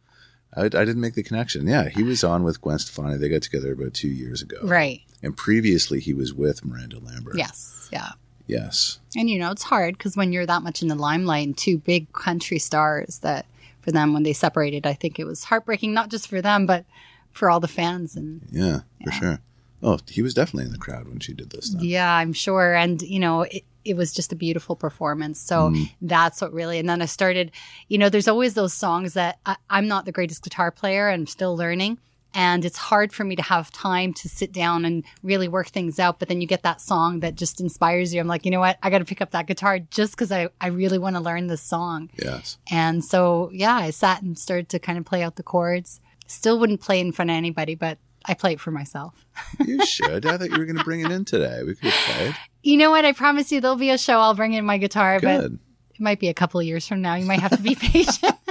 I, 0.56 0.62
I 0.64 0.68
didn't 0.68 1.00
make 1.00 1.14
the 1.14 1.22
connection. 1.22 1.66
Yeah, 1.66 1.88
he 1.88 2.02
was 2.02 2.24
on 2.24 2.42
with 2.42 2.60
Gwen 2.60 2.78
Stefani. 2.78 3.16
They 3.18 3.28
got 3.28 3.42
together 3.42 3.72
about 3.72 3.94
two 3.94 4.08
years 4.08 4.42
ago. 4.42 4.56
Right. 4.62 5.02
And 5.22 5.36
previously, 5.36 6.00
he 6.00 6.12
was 6.14 6.32
with 6.34 6.64
Miranda 6.64 6.98
Lambert. 6.98 7.36
Yes. 7.36 7.88
Yeah. 7.92 8.10
Yes. 8.46 8.98
And 9.16 9.30
you 9.30 9.38
know, 9.38 9.50
it's 9.52 9.62
hard 9.62 9.96
because 9.96 10.16
when 10.16 10.32
you're 10.32 10.46
that 10.46 10.62
much 10.62 10.82
in 10.82 10.88
the 10.88 10.94
limelight 10.96 11.46
and 11.46 11.56
two 11.56 11.78
big 11.78 12.12
country 12.12 12.58
stars 12.58 13.18
that 13.20 13.46
for 13.80 13.92
them 13.92 14.12
when 14.12 14.24
they 14.24 14.32
separated, 14.32 14.86
I 14.86 14.94
think 14.94 15.18
it 15.20 15.24
was 15.24 15.44
heartbreaking, 15.44 15.94
not 15.94 16.10
just 16.10 16.26
for 16.28 16.42
them, 16.42 16.66
but 16.66 16.84
for 17.30 17.48
all 17.48 17.60
the 17.60 17.68
fans. 17.68 18.16
And 18.16 18.42
Yeah, 18.50 18.80
for 19.04 19.12
sure. 19.12 19.40
Oh, 19.82 19.98
he 20.08 20.22
was 20.22 20.34
definitely 20.34 20.66
in 20.66 20.72
the 20.72 20.78
crowd 20.78 21.08
when 21.08 21.20
she 21.20 21.32
did 21.32 21.50
this. 21.50 21.70
Then. 21.70 21.84
yeah, 21.84 22.14
I'm 22.14 22.32
sure. 22.32 22.74
And, 22.74 23.00
you 23.02 23.18
know, 23.18 23.42
it, 23.42 23.64
it 23.84 23.96
was 23.96 24.12
just 24.12 24.32
a 24.32 24.36
beautiful 24.36 24.76
performance. 24.76 25.40
So 25.40 25.70
mm. 25.70 25.90
that's 26.02 26.40
what 26.40 26.52
really, 26.52 26.78
and 26.78 26.88
then 26.88 27.00
I 27.00 27.06
started, 27.06 27.50
you 27.88 27.98
know, 27.98 28.08
there's 28.08 28.28
always 28.28 28.54
those 28.54 28.74
songs 28.74 29.14
that 29.14 29.38
I, 29.46 29.56
I'm 29.70 29.88
not 29.88 30.04
the 30.04 30.12
greatest 30.12 30.42
guitar 30.42 30.70
player. 30.70 31.08
I'm 31.08 31.26
still 31.26 31.56
learning. 31.56 31.98
And 32.32 32.64
it's 32.64 32.76
hard 32.76 33.12
for 33.12 33.24
me 33.24 33.34
to 33.34 33.42
have 33.42 33.72
time 33.72 34.12
to 34.14 34.28
sit 34.28 34.52
down 34.52 34.84
and 34.84 35.04
really 35.22 35.48
work 35.48 35.68
things 35.68 35.98
out. 35.98 36.20
But 36.20 36.28
then 36.28 36.40
you 36.40 36.46
get 36.46 36.62
that 36.62 36.80
song 36.80 37.20
that 37.20 37.34
just 37.34 37.60
inspires 37.60 38.14
you. 38.14 38.20
I'm 38.20 38.28
like, 38.28 38.44
you 38.44 38.52
know 38.52 38.60
what? 38.60 38.78
I 38.84 38.90
got 38.90 38.98
to 38.98 39.04
pick 39.04 39.20
up 39.20 39.32
that 39.32 39.48
guitar 39.48 39.80
just 39.80 40.12
because 40.12 40.30
I, 40.30 40.48
I 40.60 40.68
really 40.68 40.98
want 40.98 41.16
to 41.16 41.22
learn 41.22 41.48
this 41.48 41.62
song. 41.62 42.08
Yes. 42.22 42.58
And 42.70 43.04
so, 43.04 43.50
yeah, 43.52 43.74
I 43.74 43.90
sat 43.90 44.22
and 44.22 44.38
started 44.38 44.68
to 44.68 44.78
kind 44.78 44.96
of 44.96 45.04
play 45.04 45.24
out 45.24 45.36
the 45.36 45.42
chords. 45.42 46.00
Still 46.28 46.60
wouldn't 46.60 46.80
play 46.80 47.00
in 47.00 47.10
front 47.10 47.32
of 47.32 47.36
anybody, 47.36 47.74
but 47.74 47.98
I 48.26 48.34
play 48.34 48.52
it 48.54 48.60
for 48.60 48.70
myself. 48.70 49.26
You 49.66 49.84
should. 49.86 50.24
I 50.26 50.36
thought 50.38 50.50
you 50.50 50.58
were 50.58 50.64
going 50.64 50.78
to 50.78 50.84
bring 50.84 51.00
it 51.00 51.10
in 51.10 51.24
today. 51.24 51.62
We 51.64 51.74
could 51.74 51.90
have 51.90 52.16
played. 52.16 52.36
You 52.62 52.76
know 52.76 52.90
what? 52.90 53.04
I 53.04 53.12
promise 53.12 53.50
you 53.52 53.60
there'll 53.60 53.76
be 53.76 53.90
a 53.90 53.98
show. 53.98 54.18
I'll 54.18 54.34
bring 54.34 54.52
in 54.54 54.64
my 54.64 54.78
guitar, 54.78 55.18
but 55.20 55.44
it 55.44 55.52
might 55.98 56.20
be 56.20 56.28
a 56.28 56.34
couple 56.34 56.60
of 56.60 56.66
years 56.66 56.86
from 56.86 57.02
now. 57.02 57.14
You 57.14 57.26
might 57.26 57.40
have 57.40 57.56
to 57.56 57.62
be 57.62 57.74
patient. 57.80 58.34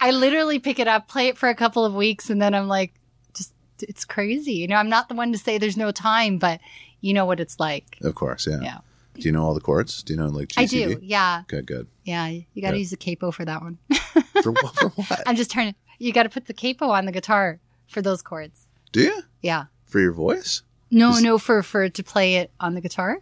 I 0.00 0.10
literally 0.12 0.58
pick 0.58 0.78
it 0.78 0.88
up, 0.88 1.08
play 1.08 1.28
it 1.28 1.38
for 1.38 1.48
a 1.48 1.54
couple 1.54 1.84
of 1.84 1.94
weeks, 1.94 2.30
and 2.30 2.40
then 2.40 2.54
I'm 2.54 2.68
like, 2.68 2.94
just, 3.34 3.52
it's 3.80 4.04
crazy. 4.04 4.52
You 4.52 4.68
know, 4.68 4.76
I'm 4.76 4.88
not 4.88 5.08
the 5.08 5.14
one 5.14 5.32
to 5.32 5.38
say 5.38 5.58
there's 5.58 5.76
no 5.76 5.90
time, 5.90 6.38
but 6.38 6.60
you 7.00 7.12
know 7.12 7.26
what 7.26 7.40
it's 7.40 7.58
like. 7.58 7.98
Of 8.02 8.14
course, 8.14 8.46
yeah. 8.46 8.60
Yeah. 8.62 8.78
Do 9.14 9.22
you 9.22 9.32
know 9.32 9.42
all 9.42 9.54
the 9.54 9.60
chords? 9.60 10.02
Do 10.04 10.12
you 10.12 10.18
know 10.18 10.28
like 10.28 10.48
GCD? 10.48 10.62
I 10.62 10.66
do. 10.66 10.98
Yeah. 11.02 11.42
Good. 11.48 11.66
good. 11.66 11.88
Yeah. 12.04 12.28
You 12.28 12.62
got 12.62 12.70
to 12.70 12.78
use 12.78 12.92
a 12.92 12.96
capo 12.96 13.32
for 13.32 13.44
that 13.44 13.62
one. 13.62 13.78
For, 14.42 14.52
what- 14.52 14.76
for 14.76 14.88
what? 14.90 15.22
I'm 15.26 15.34
just 15.34 15.50
trying 15.50 15.72
to, 15.72 15.78
you 15.98 16.12
got 16.12 16.22
to 16.22 16.28
put 16.28 16.46
the 16.46 16.54
capo 16.54 16.90
on 16.90 17.04
the 17.06 17.12
guitar 17.12 17.58
for 17.88 18.00
those 18.02 18.22
chords. 18.22 18.68
Do 18.92 19.00
you? 19.02 19.22
Yeah. 19.42 19.64
For 19.86 19.98
your 20.00 20.12
voice? 20.12 20.62
No, 20.90 21.10
Is- 21.10 21.22
no, 21.22 21.38
for, 21.38 21.62
for 21.62 21.88
to 21.88 22.02
play 22.04 22.36
it 22.36 22.50
on 22.60 22.74
the 22.74 22.80
guitar. 22.80 23.18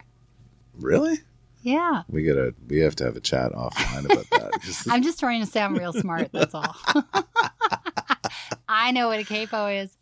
Really? 0.74 1.18
Yeah. 1.62 2.02
We 2.08 2.22
gotta. 2.22 2.54
We 2.68 2.78
have 2.80 2.94
to 2.96 3.04
have 3.04 3.16
a 3.16 3.20
chat 3.20 3.50
offline 3.52 4.04
about 4.04 4.26
that. 4.30 4.86
I'm 4.90 5.02
just 5.02 5.18
trying 5.18 5.40
to 5.44 5.50
sound 5.50 5.76
real 5.78 5.92
smart. 5.92 6.30
That's 6.32 6.54
all. 6.54 6.76
I 8.68 8.90
know 8.92 9.08
what 9.08 9.18
a 9.20 9.24
capo 9.24 9.66
is. 9.68 9.96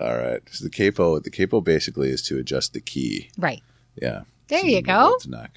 all 0.00 0.16
right. 0.16 0.40
So 0.50 0.64
the 0.64 0.70
capo. 0.70 1.18
The 1.20 1.30
capo 1.30 1.60
basically 1.60 2.08
is 2.10 2.22
to 2.22 2.38
adjust 2.38 2.72
the 2.72 2.80
key. 2.80 3.30
Right. 3.38 3.62
Yeah. 4.00 4.22
There 4.48 4.60
So 4.60 4.66
you 4.66 4.82
go. 4.82 5.16
neck. 5.28 5.52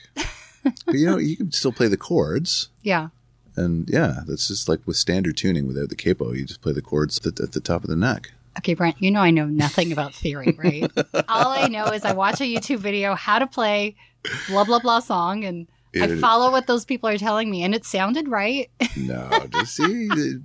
but 0.85 0.95
you 0.95 1.05
know, 1.07 1.17
you 1.17 1.35
can 1.37 1.51
still 1.51 1.71
play 1.71 1.87
the 1.87 1.97
chords. 1.97 2.69
Yeah. 2.83 3.09
And 3.55 3.89
yeah, 3.89 4.19
that's 4.27 4.47
just 4.49 4.69
like 4.69 4.85
with 4.85 4.97
standard 4.97 5.37
tuning 5.37 5.65
without 5.67 5.89
the 5.89 5.95
capo. 5.95 6.33
You 6.33 6.45
just 6.45 6.61
play 6.61 6.73
the 6.73 6.81
chords 6.81 7.17
at, 7.25 7.39
at 7.39 7.53
the 7.53 7.59
top 7.59 7.83
of 7.83 7.89
the 7.89 7.95
neck. 7.95 8.31
Okay, 8.59 8.73
Brent, 8.73 8.95
you 8.99 9.11
know 9.11 9.21
I 9.21 9.31
know 9.31 9.45
nothing 9.45 9.91
about 9.91 10.13
theory, 10.13 10.57
right? 10.57 10.91
All 11.29 11.51
I 11.51 11.67
know 11.67 11.85
is 11.85 12.03
I 12.03 12.13
watch 12.13 12.41
a 12.41 12.43
YouTube 12.43 12.79
video 12.79 13.15
how 13.15 13.39
to 13.39 13.47
play 13.47 13.95
blah 14.49 14.63
blah 14.63 14.79
blah 14.79 14.99
song 14.99 15.43
and 15.43 15.67
I 15.95 16.15
follow 16.19 16.51
what 16.51 16.67
those 16.67 16.85
people 16.85 17.09
are 17.09 17.17
telling 17.17 17.49
me 17.49 17.63
and 17.63 17.73
it 17.73 17.85
sounded 17.85 18.27
right. 18.27 18.69
No, 18.95 19.29
just 19.51 19.75
see, 19.75 20.07
the 20.07 20.41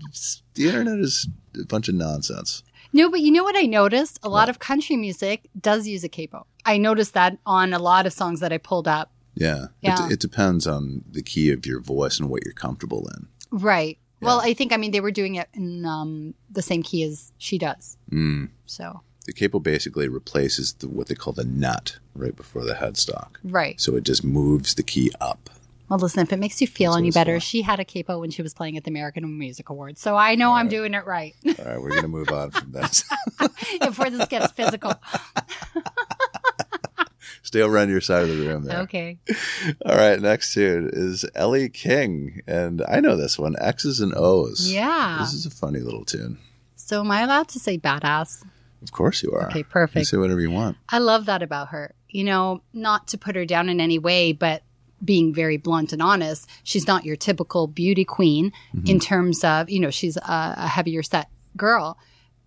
internet 0.58 0.98
is 0.98 1.28
a 1.60 1.64
bunch 1.64 1.88
of 1.88 1.94
nonsense. 1.94 2.62
No, 2.92 3.10
but 3.10 3.20
you 3.20 3.30
know 3.30 3.42
what 3.42 3.56
I 3.56 3.62
noticed? 3.62 4.18
A 4.22 4.28
lot 4.28 4.48
of 4.48 4.58
country 4.58 4.96
music 4.96 5.48
does 5.58 5.86
use 5.86 6.04
a 6.04 6.08
capo. 6.08 6.46
I 6.64 6.76
noticed 6.76 7.14
that 7.14 7.38
on 7.46 7.72
a 7.72 7.78
lot 7.78 8.06
of 8.06 8.12
songs 8.12 8.40
that 8.40 8.52
I 8.52 8.58
pulled 8.58 8.86
up. 8.86 9.10
Yeah. 9.34 9.66
Yeah. 9.80 10.06
It, 10.06 10.12
it 10.12 10.20
depends 10.20 10.66
on 10.66 11.02
the 11.10 11.22
key 11.22 11.50
of 11.50 11.64
your 11.66 11.80
voice 11.80 12.20
and 12.20 12.28
what 12.28 12.44
you're 12.44 12.52
comfortable 12.52 13.08
in. 13.16 13.28
Right. 13.50 13.98
Well, 14.22 14.40
I 14.40 14.54
think 14.54 14.72
I 14.72 14.76
mean 14.76 14.90
they 14.92 15.00
were 15.00 15.10
doing 15.10 15.34
it 15.36 15.48
in 15.54 15.84
um, 15.84 16.34
the 16.50 16.62
same 16.62 16.82
key 16.82 17.02
as 17.04 17.32
she 17.38 17.58
does. 17.58 17.96
Mm. 18.10 18.50
So 18.66 19.00
The 19.26 19.32
capo 19.32 19.58
basically 19.58 20.08
replaces 20.08 20.72
the, 20.74 20.88
what 20.88 21.08
they 21.08 21.14
call 21.14 21.32
the 21.32 21.44
nut 21.44 21.98
right 22.14 22.34
before 22.34 22.64
the 22.64 22.74
headstock. 22.74 23.36
right. 23.44 23.80
So 23.80 23.96
it 23.96 24.04
just 24.04 24.24
moves 24.24 24.74
the 24.74 24.82
key 24.82 25.10
up. 25.20 25.50
Well, 25.88 25.98
listen, 25.98 26.22
if 26.22 26.32
it 26.32 26.38
makes 26.38 26.58
you 26.62 26.66
feel 26.66 26.92
That's 26.92 27.00
any 27.00 27.10
better, 27.10 27.38
she 27.38 27.60
had 27.60 27.78
a 27.78 27.84
capo 27.84 28.18
when 28.18 28.30
she 28.30 28.40
was 28.40 28.54
playing 28.54 28.78
at 28.78 28.84
the 28.84 28.90
American 28.90 29.38
Music 29.38 29.68
Awards, 29.68 30.00
so 30.00 30.16
I 30.16 30.36
know 30.36 30.52
I'm 30.52 30.68
doing 30.68 30.94
it 30.94 31.04
right. 31.04 31.34
All 31.44 31.52
right, 31.66 31.78
we're 31.78 31.90
going 31.90 32.02
to 32.02 32.08
move 32.08 32.30
on 32.30 32.50
from 32.50 32.72
this. 32.72 33.04
Before 33.80 34.08
this 34.08 34.26
gets 34.28 34.52
physical. 34.52 34.94
Stay 37.42 37.60
over 37.60 37.76
on 37.76 37.88
your 37.88 38.00
side 38.00 38.22
of 38.22 38.28
the 38.28 38.46
room 38.46 38.64
there. 38.64 38.80
Okay. 38.80 39.18
All 39.84 39.96
right, 39.96 40.20
next 40.20 40.54
tune 40.54 40.88
is 40.92 41.24
Ellie 41.34 41.68
King. 41.68 42.42
And 42.46 42.82
I 42.88 43.00
know 43.00 43.16
this 43.16 43.38
one 43.38 43.56
X's 43.58 44.00
and 44.00 44.14
O's. 44.14 44.72
Yeah. 44.72 45.18
This 45.20 45.34
is 45.34 45.44
a 45.44 45.50
funny 45.50 45.80
little 45.80 46.04
tune. 46.04 46.38
So 46.76 47.00
am 47.00 47.10
I 47.10 47.22
allowed 47.22 47.48
to 47.48 47.58
say 47.58 47.78
badass? 47.78 48.44
Of 48.82 48.92
course 48.92 49.22
you 49.22 49.32
are. 49.32 49.48
Okay, 49.48 49.58
You 49.58 49.64
perfect. 49.64 50.06
say 50.06 50.16
whatever 50.16 50.40
you 50.40 50.50
want. 50.50 50.76
I 50.88 50.98
love 50.98 51.26
that 51.26 51.42
about 51.42 51.68
her. 51.68 51.94
You 52.08 52.24
know, 52.24 52.62
not 52.72 53.08
to 53.08 53.18
put 53.18 53.36
her 53.36 53.44
down 53.44 53.68
in 53.68 53.80
any 53.80 53.98
way, 53.98 54.32
but 54.32 54.62
being 55.04 55.34
very 55.34 55.56
blunt 55.56 55.92
and 55.92 56.02
honest, 56.02 56.48
she's 56.62 56.86
not 56.86 57.04
your 57.04 57.16
typical 57.16 57.66
beauty 57.66 58.04
queen 58.04 58.52
mm-hmm. 58.74 58.86
in 58.86 59.00
terms 59.00 59.42
of, 59.42 59.68
you 59.68 59.80
know, 59.80 59.90
she's 59.90 60.16
a, 60.16 60.54
a 60.58 60.68
heavier 60.68 61.02
set 61.02 61.28
girl, 61.56 61.98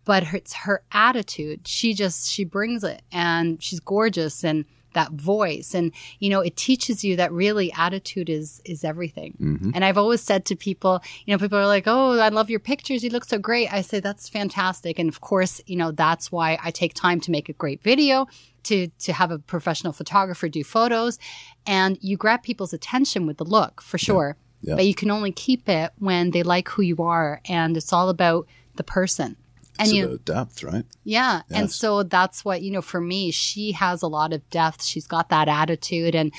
but 0.05 0.25
her, 0.25 0.37
it's 0.37 0.53
her 0.53 0.83
attitude. 0.91 1.67
She 1.67 1.93
just, 1.93 2.29
she 2.29 2.43
brings 2.43 2.83
it 2.83 3.01
and 3.11 3.61
she's 3.61 3.79
gorgeous 3.79 4.43
and 4.43 4.65
that 4.95 5.11
voice. 5.11 5.75
And, 5.75 5.91
you 6.19 6.29
know, 6.29 6.41
it 6.41 6.57
teaches 6.57 7.03
you 7.03 7.15
that 7.17 7.31
really 7.31 7.71
attitude 7.73 8.29
is, 8.29 8.61
is 8.65 8.83
everything. 8.83 9.35
hmm 9.37 9.71
And 9.75 9.85
I've 9.85 9.97
always 9.97 10.21
said 10.21 10.45
to 10.45 10.55
people, 10.55 11.01
you 11.25 11.33
know, 11.33 11.37
people 11.37 11.59
are 11.59 11.67
like, 11.67 11.85
"Oh, 11.85 12.19
I 12.19 12.29
love 12.29 12.49
your 12.49 12.59
pictures. 12.59 13.03
You 13.03 13.11
look 13.11 13.25
so 13.25 13.37
great." 13.37 13.71
I 13.71 13.81
say 13.81 13.99
that's 13.99 14.27
fantastic, 14.27 14.99
and 14.99 15.07
of 15.07 15.21
course, 15.21 15.61
you 15.67 15.77
know, 15.77 15.91
that's 15.91 16.31
why 16.31 16.57
I 16.63 16.71
take 16.71 16.93
time 16.93 17.19
to 17.21 17.31
make 17.31 17.47
a 17.49 17.53
great 17.53 17.81
video, 17.83 18.27
to 18.63 18.87
to 19.05 19.13
have 19.13 19.31
a 19.31 19.39
professional 19.39 19.93
photographer 19.93 20.49
do 20.49 20.63
photos, 20.63 21.19
and 21.65 21.97
you 22.01 22.17
grab 22.17 22.41
people's 22.41 22.73
attention 22.73 23.27
with 23.27 23.37
the 23.37 23.45
look 23.45 23.81
for 23.81 23.97
sure. 23.97 24.37
Yeah. 24.61 24.75
But 24.75 24.85
you 24.87 24.95
can 24.95 25.11
only 25.11 25.31
keep 25.31 25.69
it 25.69 25.91
when 25.99 26.31
they 26.31 26.41
like 26.41 26.67
who 26.69 26.81
you 26.81 26.97
are, 26.97 27.41
and 27.47 27.77
it's 27.77 27.93
all 27.93 28.09
about 28.09 28.47
the 28.75 28.83
person. 28.83 29.37
And 29.79 29.87
It's 29.87 29.93
you, 29.93 30.05
about 30.05 30.25
depth, 30.25 30.63
right? 30.63 30.85
yeah. 31.03 31.41
And 31.51 31.71
so 31.71 32.03
that's 32.03 32.45
what, 32.45 32.61
you 32.61 32.71
know, 32.71 32.81
for 32.81 33.01
me, 33.01 33.31
she 33.31 33.73
has 33.73 34.01
a 34.01 34.07
lot 34.07 34.33
of 34.33 34.47
depth. 34.49 34.83
She's 34.83 35.07
got 35.07 35.29
that 35.29 35.47
attitude. 35.47 36.15
And, 36.15 36.31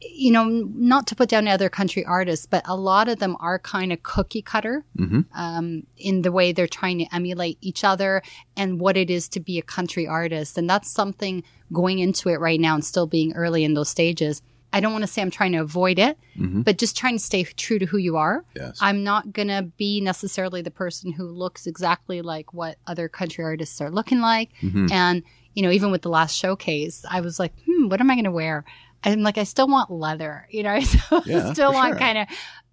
you 0.00 0.30
know, 0.30 0.44
not 0.44 1.06
to 1.08 1.16
put 1.16 1.28
down 1.28 1.48
other 1.48 1.68
country 1.68 2.04
artists, 2.04 2.46
but 2.46 2.62
a 2.66 2.76
lot 2.76 3.08
of 3.08 3.18
them 3.18 3.36
are 3.40 3.58
kind 3.58 3.92
of 3.92 4.02
cookie 4.02 4.42
cutter 4.42 4.84
Mhm. 4.96 5.24
um, 5.34 5.82
in 5.96 6.22
the 6.22 6.30
way 6.30 6.52
they're 6.52 6.68
trying 6.68 6.98
to 6.98 7.06
emulate 7.14 7.58
each 7.60 7.82
other 7.84 8.22
and 8.56 8.80
what 8.80 8.96
it 8.96 9.10
is 9.10 9.28
to 9.30 9.40
be 9.40 9.58
a 9.58 9.62
country 9.62 10.06
artist. 10.06 10.56
And 10.56 10.68
that's 10.70 10.90
something 10.90 11.42
going 11.72 11.98
into 11.98 12.28
it 12.28 12.38
right 12.38 12.60
now 12.60 12.74
and 12.74 12.84
still 12.84 13.06
being 13.06 13.32
early 13.32 13.64
in 13.64 13.74
those 13.74 13.88
stages. 13.88 14.40
I 14.72 14.80
don't 14.80 14.92
want 14.92 15.02
to 15.02 15.08
say 15.08 15.22
I'm 15.22 15.30
trying 15.30 15.52
to 15.52 15.58
avoid 15.58 15.98
it, 15.98 16.18
Mhm. 16.38 16.62
but 16.64 16.76
just 16.78 16.96
trying 16.96 17.14
to 17.16 17.22
stay 17.24 17.42
true 17.44 17.78
to 17.78 17.86
who 17.86 17.96
you 17.96 18.16
are. 18.16 18.44
Yes. 18.54 18.78
I'm 18.82 19.02
not 19.02 19.32
going 19.32 19.48
to 19.48 19.62
be 19.78 20.00
necessarily 20.00 20.60
the 20.62 20.70
person 20.70 21.12
who 21.12 21.24
looks 21.26 21.66
exactly 21.66 22.20
like 22.22 22.52
what 22.52 22.76
other 22.86 23.08
country 23.08 23.42
artists 23.44 23.80
are 23.80 23.90
looking 23.90 24.20
like. 24.20 24.50
Mhm. 24.62 24.90
And, 24.92 25.22
you 25.54 25.62
know, 25.62 25.70
even 25.70 25.90
with 25.90 26.02
the 26.02 26.10
last 26.10 26.36
showcase, 26.36 27.04
I 27.10 27.20
was 27.22 27.38
like, 27.38 27.52
hmm, 27.66 27.88
what 27.88 28.00
am 28.00 28.10
I 28.10 28.14
going 28.14 28.24
to 28.24 28.30
wear? 28.30 28.64
I'm 29.04 29.22
like, 29.22 29.38
I 29.38 29.44
still 29.44 29.68
want 29.68 29.90
leather, 29.90 30.46
you 30.50 30.62
know, 30.62 30.70
I 30.80 30.80
still, 30.82 31.22
Yeah, 31.24 31.52
still 31.52 31.72
want 31.72 31.92
sure. 31.92 31.98
kind 31.98 32.18
of 32.18 32.26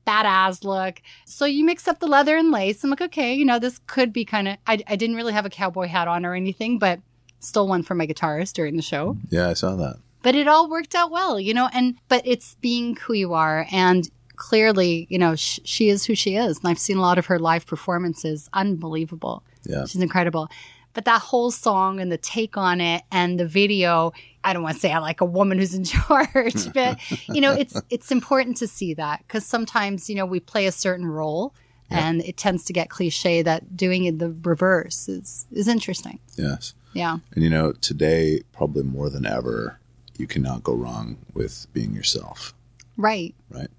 badass 0.05 0.63
look. 0.63 1.01
So 1.25 1.45
you 1.45 1.63
mix 1.65 1.87
up 1.87 1.99
the 1.99 2.07
leather 2.07 2.35
and 2.37 2.51
lace. 2.51 2.83
I'm 2.83 2.89
like, 2.89 3.01
okay, 3.01 3.33
you 3.33 3.45
know, 3.45 3.57
this 3.59 3.79
could 3.87 4.11
be 4.13 4.25
kind 4.25 4.47
of, 4.47 4.57
I, 4.67 4.83
I 4.87 4.95
didn't 4.95 5.15
really 5.15 5.33
have 5.33 5.45
a 5.45 5.49
cowboy 5.49 5.87
hat 5.87 6.07
on 6.07 6.25
or 6.25 6.35
anything, 6.35 6.77
but 6.77 6.99
stole 7.39 7.67
one 7.67 7.83
from 7.83 7.97
my 7.99 8.07
guitarist 8.07 8.53
during 8.53 8.75
the 8.75 8.81
show 8.81 9.17
Yeah, 9.29 9.49
I 9.49 9.53
saw 9.53 9.75
that. 9.75 9.97
But 10.25 10.33
it 10.33 10.47
all 10.47 10.67
worked 10.67 10.95
out 10.95 11.11
well, 11.11 11.39
you 11.39 11.53
know, 11.53 11.69
and, 11.71 11.99
but 12.07 12.23
it's 12.25 12.55
being 12.55 12.95
who 12.95 13.13
you 13.13 13.35
are. 13.35 13.67
And 13.71 14.09
clearly, 14.37 15.05
you 15.07 15.19
know, 15.19 15.35
sh- 15.35 15.59
she 15.65 15.87
is 15.87 16.03
who 16.03 16.15
she 16.15 16.35
is. 16.35 16.57
And 16.57 16.67
I've 16.67 16.79
seen 16.79 16.97
a 16.97 17.01
lot 17.01 17.19
of 17.19 17.27
her 17.27 17.37
live 17.37 17.67
performances. 17.67 18.49
Unbelievable. 18.51 19.43
Yeah. 19.65 19.85
She's 19.85 20.01
incredible. 20.01 20.49
But 20.93 21.05
that 21.05 21.21
whole 21.21 21.51
song 21.51 21.99
and 21.99 22.11
the 22.11 22.17
take 22.17 22.57
on 22.57 22.81
it 22.81 23.03
and 23.11 23.39
the 23.39 23.45
video, 23.45 24.13
I 24.43 24.53
don't 24.53 24.63
want 24.63 24.77
to 24.77 24.81
say 24.81 24.91
I 24.91 24.97
like 24.97 25.21
a 25.21 25.25
woman 25.25 25.59
who's 25.59 25.75
in 25.75 25.83
charge, 25.83 26.73
but 26.73 26.99
you 27.27 27.39
know, 27.39 27.53
it's 27.53 27.79
it's 27.91 28.11
important 28.11 28.57
to 28.57 28.67
see 28.67 28.95
that 28.95 29.19
because 29.27 29.45
sometimes, 29.45 30.09
you 30.09 30.15
know, 30.15 30.25
we 30.25 30.39
play 30.39 30.65
a 30.65 30.71
certain 30.71 31.05
role 31.05 31.53
and 31.91 32.23
it 32.23 32.35
tends 32.35 32.65
to 32.65 32.73
get 32.73 32.89
cliche 32.89 33.43
that 33.43 33.77
doing 33.77 34.05
it 34.05 34.17
the 34.17 34.35
reverse 34.41 35.07
is 35.07 35.45
is 35.51 35.67
interesting. 35.67 36.17
Yes. 36.35 36.73
Yeah. 36.93 37.17
And 37.35 37.43
you 37.43 37.49
know, 37.51 37.73
today, 37.73 38.41
probably 38.53 38.81
more 38.81 39.11
than 39.11 39.27
ever, 39.27 39.79
you 40.19 40.27
cannot 40.27 40.63
go 40.63 40.73
wrong 40.73 41.17
with 41.33 41.67
being 41.73 41.93
yourself, 41.93 42.53
Right. 42.97 43.35
right? 43.49 43.69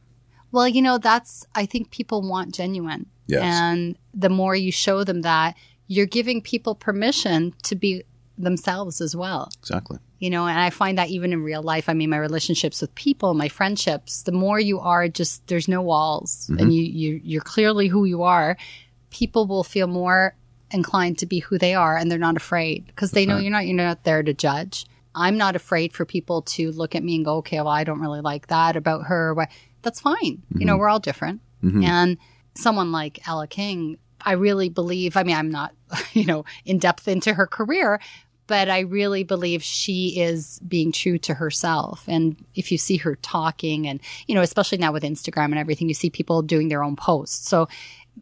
Well, 0.52 0.68
you 0.68 0.82
know, 0.82 0.98
that's, 0.98 1.46
I 1.54 1.66
think 1.66 1.90
people 1.90 2.22
want 2.22 2.54
genuine. 2.54 3.06
Yes. 3.26 3.42
And 3.42 3.98
the 4.14 4.28
more 4.28 4.54
you 4.54 4.72
show 4.72 5.04
them 5.04 5.22
that, 5.22 5.56
you're 5.86 6.06
giving 6.06 6.40
people 6.40 6.74
permission 6.74 7.54
to 7.64 7.74
be 7.74 8.04
themselves 8.38 9.00
as 9.00 9.14
well. 9.14 9.50
Exactly. 9.60 9.98
You 10.18 10.30
know, 10.30 10.46
and 10.46 10.58
I 10.58 10.70
find 10.70 10.96
that 10.98 11.08
even 11.08 11.32
in 11.32 11.42
real 11.42 11.62
life, 11.62 11.88
I 11.88 11.92
mean, 11.92 12.10
my 12.10 12.18
relationships 12.18 12.80
with 12.80 12.94
people, 12.94 13.34
my 13.34 13.48
friendships, 13.48 14.22
the 14.22 14.32
more 14.32 14.58
you 14.58 14.80
are 14.80 15.08
just, 15.08 15.46
there's 15.48 15.68
no 15.68 15.82
walls 15.82 16.46
and 16.48 16.60
mm-hmm. 16.60 16.70
you, 16.70 16.82
you, 16.82 17.20
you're 17.22 17.42
clearly 17.42 17.88
who 17.88 18.04
you 18.04 18.22
are, 18.22 18.56
people 19.10 19.46
will 19.46 19.64
feel 19.64 19.86
more 19.86 20.34
inclined 20.70 21.18
to 21.18 21.26
be 21.26 21.40
who 21.40 21.58
they 21.58 21.74
are 21.74 21.96
and 21.96 22.10
they're 22.10 22.18
not 22.18 22.36
afraid 22.36 22.86
because 22.86 23.10
they 23.10 23.26
know 23.26 23.34
right. 23.34 23.42
you're 23.42 23.52
not, 23.52 23.66
you're 23.66 23.76
not 23.76 24.04
there 24.04 24.22
to 24.22 24.32
judge. 24.32 24.86
I'm 25.16 25.38
not 25.38 25.56
afraid 25.56 25.94
for 25.94 26.04
people 26.04 26.42
to 26.42 26.70
look 26.72 26.94
at 26.94 27.02
me 27.02 27.16
and 27.16 27.24
go, 27.24 27.36
okay, 27.36 27.56
well, 27.56 27.68
I 27.68 27.84
don't 27.84 28.00
really 28.00 28.20
like 28.20 28.48
that 28.48 28.76
about 28.76 29.06
her. 29.06 29.34
That's 29.82 30.00
fine. 30.00 30.42
You 30.54 30.66
know, 30.66 30.74
mm-hmm. 30.74 30.80
we're 30.80 30.88
all 30.88 31.00
different. 31.00 31.40
Mm-hmm. 31.64 31.82
And 31.82 32.18
someone 32.54 32.92
like 32.92 33.26
Ella 33.26 33.46
King, 33.46 33.98
I 34.20 34.32
really 34.32 34.68
believe, 34.68 35.16
I 35.16 35.22
mean, 35.22 35.36
I'm 35.36 35.50
not, 35.50 35.74
you 36.12 36.26
know, 36.26 36.44
in 36.66 36.78
depth 36.78 37.08
into 37.08 37.32
her 37.32 37.46
career, 37.46 37.98
but 38.46 38.68
I 38.68 38.80
really 38.80 39.24
believe 39.24 39.62
she 39.62 40.20
is 40.20 40.60
being 40.68 40.92
true 40.92 41.18
to 41.18 41.34
herself. 41.34 42.04
And 42.06 42.36
if 42.54 42.70
you 42.70 42.78
see 42.78 42.98
her 42.98 43.16
talking 43.16 43.88
and, 43.88 44.00
you 44.26 44.34
know, 44.34 44.42
especially 44.42 44.78
now 44.78 44.92
with 44.92 45.02
Instagram 45.02 45.46
and 45.46 45.58
everything, 45.58 45.88
you 45.88 45.94
see 45.94 46.10
people 46.10 46.42
doing 46.42 46.68
their 46.68 46.84
own 46.84 46.94
posts. 46.94 47.48
So 47.48 47.68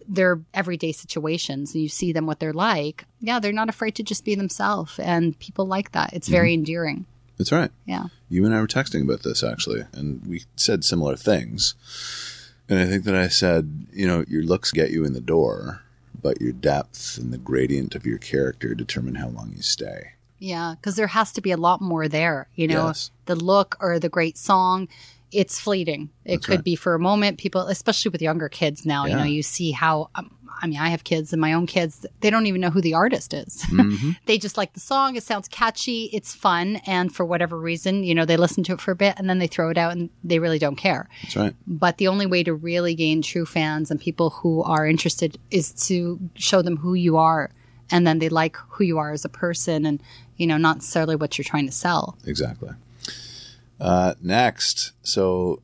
they're 0.09 0.41
everyday 0.53 0.93
situations 0.93 1.75
and 1.75 1.83
you 1.83 1.89
see 1.89 2.13
them 2.13 2.27
what 2.27 2.41
they're 2.41 2.53
like. 2.53 3.05
Yeah, 3.21 3.39
they're 3.39 3.53
not 3.53 3.69
afraid 3.69 3.95
to 3.97 4.03
just 4.03 4.25
be 4.25 4.35
themselves. 4.35 4.99
And 4.99 5.39
people 5.39 5.67
like 5.67 5.93
that. 5.93 6.13
It's 6.13 6.29
very 6.29 6.51
mm-hmm. 6.51 6.61
endearing. 6.61 7.07
That's 7.39 7.53
right. 7.53 7.71
Yeah. 7.85 8.07
You 8.29 8.45
and 8.45 8.55
I 8.55 8.61
were 8.61 8.67
texting 8.67 9.03
about 9.03 9.23
this 9.23 9.43
actually, 9.43 9.85
and 9.93 10.25
we 10.27 10.45
said 10.57 10.85
similar 10.85 11.17
things. 11.17 11.75
And 12.69 12.79
I 12.79 12.87
think 12.87 13.05
that 13.05 13.15
I 13.15 13.29
said, 13.29 13.87
you 13.93 14.07
know, 14.07 14.25
your 14.29 14.43
looks 14.43 14.73
get 14.73 14.91
you 14.91 15.05
in 15.05 15.13
the 15.13 15.21
door, 15.21 15.83
but 16.21 16.41
your 16.41 16.53
depth 16.53 17.19
and 17.19 17.33
the 17.33 17.39
gradient 17.39 17.95
of 17.95 18.07
your 18.07 18.19
character 18.19 18.75
determine 18.75 19.17
how 19.17 19.29
long 19.29 19.53
you 19.55 19.63
stay. 19.63 20.13
Yeah, 20.39 20.75
because 20.77 20.97
there 20.97 21.09
has 21.09 21.33
to 21.33 21.41
be 21.41 21.51
a 21.51 21.57
lot 21.57 21.81
more 21.81 22.09
there. 22.09 22.49
You 22.55 22.69
know, 22.69 22.87
Yes. 22.89 23.11
the 23.27 23.35
look 23.35 23.77
or 23.81 23.99
the 23.99 24.09
great 24.09 24.39
song 24.39 24.89
it's 25.35 25.59
fleeting. 25.59 26.11
It 26.25 26.37
That's 26.37 26.47
could 26.47 26.55
right. 26.57 26.65
be 26.65 26.77
for 26.77 26.95
a 26.95 26.99
moment. 26.99 27.39
People, 27.39 27.63
especially 27.63 28.11
with 28.11 28.23
younger 28.23 28.49
kids 28.49 28.87
now, 28.87 29.07
you 29.07 29.17
know, 29.17 29.25
you 29.25 29.43
see 29.43 29.73
how. 29.73 30.11
Um, 30.15 30.31
I 30.63 30.69
mean, 30.69 30.79
I 30.79 30.89
have 30.91 31.03
kids, 31.03 31.33
and 31.33 31.41
my 31.41 31.53
own 31.53 31.67
kids, 31.67 32.07
they 32.21 32.31
don't 32.31 32.47
even 32.47 32.61
know 32.61 32.71
who 32.71 32.81
the 32.81 32.95
artist 32.95 33.35
is. 33.35 33.63
hmm 33.69 34.13
they 34.27 34.39
just 34.39 34.57
like 34.57 34.73
the 34.73 34.81
song. 34.81 35.17
It 35.17 35.23
sounds 35.25 35.49
catchy. 35.49 36.09
It's 36.13 36.33
fun. 36.33 36.77
And 36.87 37.15
for 37.15 37.25
whatever 37.25 37.59
reason, 37.59 38.05
you 38.05 38.15
know, 38.15 38.25
they 38.25 38.37
listen 38.37 38.63
to 38.65 38.73
it 38.75 38.81
for 38.81 38.93
a 38.93 38.97
bit 38.97 39.15
and 39.19 39.29
then 39.29 39.39
they 39.41 39.47
throw 39.49 39.69
it 39.69 39.77
out 39.77 39.93
and 39.93 40.11
they 40.23 40.39
really 40.39 40.59
don't 40.59 40.77
care. 40.77 41.09
That's 41.23 41.37
right. 41.37 41.55
But 41.67 41.99
the 41.99 42.09
only 42.09 42.25
way 42.25 42.43
to 42.45 42.55
really 42.55 42.95
gain 42.95 43.21
true 43.21 43.45
fans 43.45 43.91
and 43.91 44.01
people 44.01 44.31
who 44.31 44.63
are 44.63 44.87
interested 44.87 45.37
is 45.51 45.73
to 45.89 46.19
show 46.35 46.63
them 46.63 46.77
who 46.79 46.95
you 46.95 47.17
are. 47.17 47.51
And 47.91 48.07
then 48.07 48.19
they 48.19 48.29
like 48.31 48.57
who 48.71 48.85
you 48.85 48.97
are 48.99 49.13
as 49.13 49.25
a 49.25 49.29
person 49.29 49.85
and, 49.85 50.03
you 50.37 50.47
know, 50.47 50.57
not 50.57 50.77
necessarily 50.77 51.17
what 51.17 51.37
you're 51.37 51.45
trying 51.45 51.67
to 51.67 51.73
sell. 51.73 52.17
Exactly. 52.25 52.71
Uh, 53.81 54.15
next, 54.23 54.93
so 55.03 55.63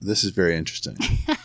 this 0.00 0.24
is 0.24 0.30
very 0.30 0.56
interesting. 0.56 0.96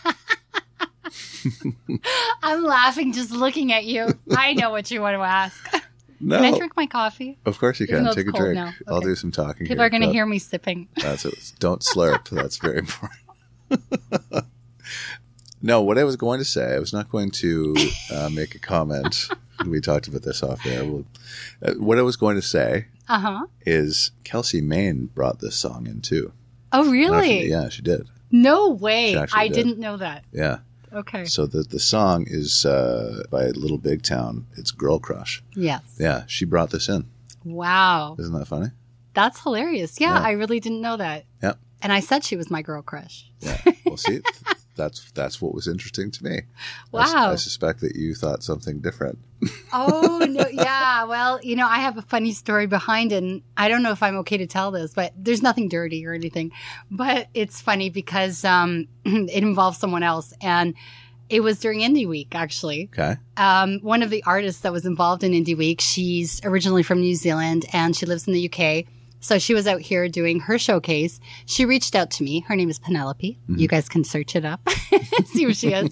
I'm 2.44 2.64
laughing 2.64 3.14
just 3.14 3.32
looking 3.32 3.72
at 3.72 3.86
you. 3.86 4.08
I 4.36 4.54
know 4.54 4.72
what 4.72 4.92
you 4.92 5.02
want 5.02 5.16
to 5.16 5.22
ask. 5.22 5.76
No, 6.20 6.38
Can 6.38 6.54
I 6.54 6.58
drink 6.58 6.74
my 6.76 6.86
coffee? 6.86 7.40
of 7.46 7.58
course 7.58 7.80
you 7.80 7.88
Even 7.88 8.06
can. 8.06 8.14
Take 8.14 8.28
a 8.28 8.32
drink. 8.32 8.56
now. 8.56 8.74
I'll 8.88 9.02
do 9.02 9.16
some 9.16 9.32
talking. 9.32 9.66
People 9.66 9.78
here, 9.78 9.86
are 9.86 9.90
going 9.90 10.04
to 10.04 10.12
hear 10.12 10.26
me 10.26 10.38
sipping. 10.38 10.88
That's 10.98 11.26
it. 11.26 11.54
Don't 11.60 11.82
slurp. 11.82 12.30
That's 12.30 12.58
very 12.58 12.78
important. 12.80 13.20
no, 15.62 15.82
what 15.82 15.98
I 15.98 16.04
was 16.04 16.16
going 16.16 16.38
to 16.38 16.46
say, 16.46 16.76
I 16.76 16.80
was 16.80 16.94
not 16.94 17.10
going 17.10 17.32
to 17.32 17.76
uh, 18.14 18.30
make 18.32 18.54
a 18.54 18.60
comment. 18.60 19.30
we 19.66 19.82
talked 19.82 20.08
about 20.08 20.22
this 20.22 20.44
off 20.44 20.64
air. 20.66 20.86
We'll, 20.86 21.06
uh, 21.64 21.74
what 21.74 21.98
I 21.98 22.04
was 22.04 22.18
going 22.18 22.36
to 22.36 22.42
say 22.44 22.86
Uh 23.12 23.20
huh. 23.20 23.46
is 23.66 24.12
Kelsey 24.24 24.62
Main 24.62 25.08
brought 25.08 25.40
this 25.40 25.56
song 25.56 25.88
in 25.88 26.02
too. 26.02 26.34
Oh, 26.72 26.90
really? 26.90 27.50
Yeah, 27.50 27.70
she 27.70 27.82
did. 27.82 28.08
No 28.32 28.70
way. 28.70 29.16
I 29.34 29.48
did. 29.48 29.54
didn't 29.56 29.80
know 29.80 29.98
that. 29.98 30.24
Yeah. 30.32 30.60
Okay. 30.94 31.26
So 31.26 31.46
the 31.46 31.64
the 31.64 31.80
song 31.80 32.26
is 32.28 32.66
uh, 32.66 33.24
by 33.30 33.48
Little 33.48 33.78
Big 33.78 34.04
Town. 34.04 34.48
It's 34.58 34.72
Girl 34.72 35.00
Crush. 35.00 35.44
Yes. 35.56 35.82
Yeah, 36.00 36.24
she 36.28 36.46
brought 36.46 36.70
this 36.72 36.88
in. 36.90 37.10
Wow. 37.44 38.16
Isn't 38.20 38.34
that 38.34 38.46
funny? 38.48 38.68
That's 39.14 39.42
hilarious. 39.42 40.00
Yeah, 40.00 40.14
Yeah. 40.14 40.22
I 40.28 40.32
really 40.32 40.60
didn't 40.60 40.82
know 40.82 40.98
that. 40.98 41.26
Yep. 41.44 41.60
And 41.82 41.92
I 41.92 42.00
said 42.00 42.24
she 42.24 42.38
was 42.38 42.50
my 42.52 42.62
girl 42.62 42.82
crush. 42.82 43.30
Yeah. 43.40 43.58
Well, 43.86 43.98
see, 43.98 44.22
that's 44.78 45.12
that's 45.12 45.42
what 45.42 45.54
was 45.54 45.68
interesting 45.68 46.12
to 46.12 46.24
me. 46.24 46.38
I 46.38 46.44
Wow. 46.92 47.32
I, 47.32 47.36
suspect 47.36 47.82
that 47.82 47.96
you 47.98 48.16
thought 48.16 48.42
something 48.42 48.80
different. 48.80 49.20
Oh, 49.74 50.26
no. 50.30 50.46
Yeah. 50.52 51.06
Well, 51.06 51.40
you 51.42 51.56
know, 51.56 51.68
I 51.68 51.80
have 51.80 51.98
a 51.98 52.02
funny 52.02 52.32
story 52.32 52.68
behind 52.68 53.12
it. 53.12 53.24
And 53.24 53.42
I 53.58 53.70
don't 53.70 53.84
know 53.84 53.92
if 53.92 54.04
I'm 54.04 54.18
okay 54.18 54.38
to 54.38 54.48
tell 54.48 54.72
this, 54.72 54.94
but 54.94 55.14
there's 55.18 55.42
nothing 55.42 55.70
dirty 55.70 56.06
or 56.06 56.14
anything. 56.14 56.52
But 56.90 57.28
it's 57.34 57.62
funny 57.62 57.90
because 57.90 58.44
um, 58.46 58.88
it 59.06 59.44
involves 59.44 59.78
someone 59.78 60.04
else. 60.04 60.34
And 60.42 60.76
it 61.30 61.40
was 61.42 61.60
during 61.60 61.80
Indie 61.80 62.08
Week, 62.08 62.36
actually. 62.36 62.90
Okay. 62.94 63.16
um, 63.38 63.80
one 63.80 64.04
of 64.04 64.10
the 64.10 64.24
artists 64.26 64.62
that 64.62 64.74
was 64.74 64.86
involved 64.86 65.24
in 65.24 65.32
Indie 65.32 65.58
Week. 65.58 65.80
She's 65.80 66.42
originally 66.44 66.84
from 66.84 67.00
New 67.00 67.16
Zealand 67.16 67.66
and 67.72 67.96
she 67.96 68.06
lives 68.06 68.28
in 68.28 68.34
the 68.34 68.52
UK. 68.52 68.86
So 69.22 69.40
she 69.40 69.54
was 69.54 69.68
out 69.68 69.82
here 69.82 70.10
doing 70.10 70.42
her 70.42 70.60
showcase. 70.60 71.20
She 71.46 71.66
reached 71.66 71.96
out 71.96 72.12
to 72.12 72.24
me. 72.24 72.42
Her 72.42 72.56
name 72.56 72.70
is 72.70 72.80
Penelope. 72.80 73.40
You 73.48 73.68
guys 73.68 73.88
can 73.88 74.04
search 74.04 74.36
it 74.36 74.44
up, 74.44 74.68
see 75.26 75.44
who 75.44 75.54
she 75.54 75.74
is. 75.74 75.90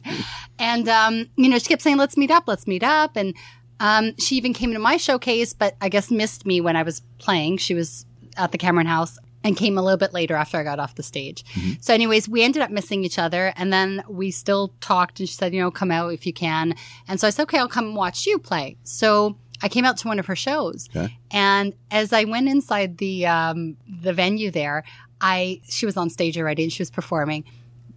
And, 0.57 0.89
um, 0.89 1.29
you 1.37 1.47
know, 1.47 1.57
she 1.57 1.67
kept 1.67 1.81
saying, 1.81 1.97
let's 1.97 2.17
meet 2.17 2.31
up, 2.31 2.43
let's 2.47 2.67
meet 2.67 2.83
up. 2.83 3.15
And 3.15 3.33
um, 3.79 4.13
she 4.17 4.35
even 4.35 4.53
came 4.53 4.73
to 4.73 4.79
my 4.79 4.97
showcase, 4.97 5.53
but 5.53 5.75
I 5.79 5.89
guess 5.89 6.11
missed 6.11 6.45
me 6.45 6.59
when 6.59 6.75
I 6.75 6.83
was 6.83 7.01
playing. 7.17 7.57
She 7.57 7.73
was 7.73 8.05
at 8.35 8.51
the 8.51 8.57
Cameron 8.57 8.87
House 8.87 9.17
and 9.43 9.55
came 9.55 9.77
a 9.77 9.81
little 9.81 9.97
bit 9.97 10.13
later 10.13 10.35
after 10.35 10.57
I 10.57 10.63
got 10.63 10.79
off 10.79 10.95
the 10.95 11.03
stage. 11.03 11.45
So, 11.79 11.93
anyways, 11.93 12.27
we 12.27 12.43
ended 12.43 12.61
up 12.61 12.71
missing 12.71 13.05
each 13.05 13.17
other, 13.17 13.53
and 13.55 13.71
then 13.71 14.03
we 14.09 14.31
still 14.31 14.73
talked. 14.81 15.19
And 15.19 15.29
she 15.29 15.35
said, 15.35 15.53
"You 15.53 15.61
know, 15.61 15.71
come 15.71 15.91
out 15.91 16.13
if 16.13 16.25
you 16.25 16.33
can." 16.33 16.75
And 17.07 17.19
so 17.19 17.27
I 17.27 17.29
said, 17.29 17.43
"Okay, 17.43 17.57
I'll 17.57 17.69
come 17.69 17.95
watch 17.95 18.25
you 18.25 18.37
play." 18.37 18.75
So 18.83 19.37
I 19.61 19.67
came 19.69 19.85
out 19.85 19.97
to 19.97 20.07
one 20.07 20.19
of 20.19 20.25
her 20.27 20.35
shows, 20.35 20.87
Okay. 20.95 21.17
and 21.31 21.73
as 21.91 22.13
I 22.13 22.23
went 22.25 22.47
inside 22.49 22.97
the 22.97 23.25
um, 23.27 23.77
the 24.01 24.13
venue 24.13 24.51
there, 24.51 24.83
I 25.21 25.61
she 25.69 25.85
was 25.85 25.97
on 25.97 26.09
stage 26.09 26.37
already 26.37 26.63
and 26.63 26.71
she 26.71 26.81
was 26.81 26.89
performing. 26.91 27.43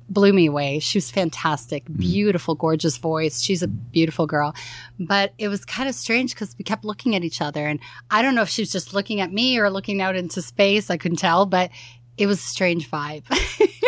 Blew 0.09 0.33
me 0.35 0.45
away. 0.47 0.79
She 0.79 0.99
was 0.99 1.11
fantastic, 1.11 1.85
beautiful, 1.97 2.55
gorgeous 2.55 2.99
voice. 2.99 3.41
She's 3.41 3.63
a 3.63 3.69
beautiful 3.69 4.27
girl, 4.27 4.55
but 4.99 5.33
it 5.39 5.49
was 5.49 5.65
kind 5.65 5.89
of 5.89 5.95
strange 5.95 6.35
because 6.35 6.55
we 6.59 6.65
kept 6.65 6.85
looking 6.85 7.15
at 7.15 7.25
each 7.25 7.41
other, 7.41 7.67
and 7.67 7.81
I 8.11 8.21
don't 8.21 8.35
know 8.35 8.43
if 8.43 8.49
she 8.51 8.61
was 8.61 8.71
just 8.73 8.93
looking 8.93 9.21
at 9.23 9.33
me 9.33 9.57
or 9.59 9.71
looking 9.71 10.03
out 10.03 10.15
into 10.17 10.43
space. 10.43 10.91
I 10.91 10.99
couldn't 10.99 11.17
tell, 11.19 11.47
but 11.47 11.71
it 12.19 12.27
was 12.27 12.41
a 12.41 12.47
strange 12.47 12.91
vibe. 12.91 13.25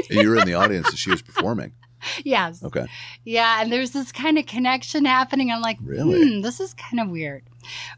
you 0.11 0.31
were 0.31 0.37
in 0.37 0.47
the 0.47 0.55
audience 0.55 0.89
as 0.89 0.99
she 0.99 1.11
was 1.11 1.21
performing. 1.21 1.73
yes, 2.25 2.63
Okay. 2.65 2.87
yeah, 3.25 3.61
and 3.61 3.71
there's 3.71 3.91
this 3.91 4.11
kind 4.13 4.39
of 4.39 4.47
connection 4.47 5.05
happening. 5.05 5.51
I'm 5.51 5.61
like, 5.61 5.79
Really? 5.83 6.37
hmm, 6.37 6.41
this 6.41 6.59
is 6.59 6.73
kind 6.75 7.01
of 7.01 7.11
weird. 7.11 7.43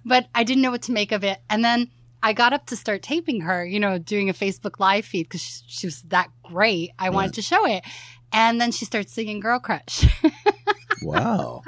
But 0.05 0.29
I 0.35 0.45
didn't 0.45 0.63
know 0.63 0.71
what 0.71 0.83
to 0.83 0.93
make 0.93 1.13
of 1.13 1.25
it. 1.25 1.39
And 1.49 1.65
then 1.65 1.91
I 2.23 2.33
got 2.33 2.53
up 2.53 2.67
to 2.67 2.77
start 2.77 3.03
taping 3.03 3.43
her, 3.43 3.65
you 3.65 3.79
know, 3.81 3.99
doing 3.99 4.29
a 4.29 4.35
Facebook 4.35 4.81
live 4.81 5.05
feed 5.05 5.25
because 5.25 5.43
she, 5.43 5.63
she 5.67 5.87
was 5.87 6.03
that 6.03 6.29
great. 6.43 6.91
I 6.99 7.11
wanted 7.11 7.35
to 7.35 7.43
show 7.43 7.67
it. 7.67 7.85
And 8.33 8.61
then 8.61 8.73
she 8.73 8.85
starts 8.85 9.13
singing 9.13 9.41
Girl 9.41 9.59
Crush. 9.59 10.07
Wow. 11.03 11.63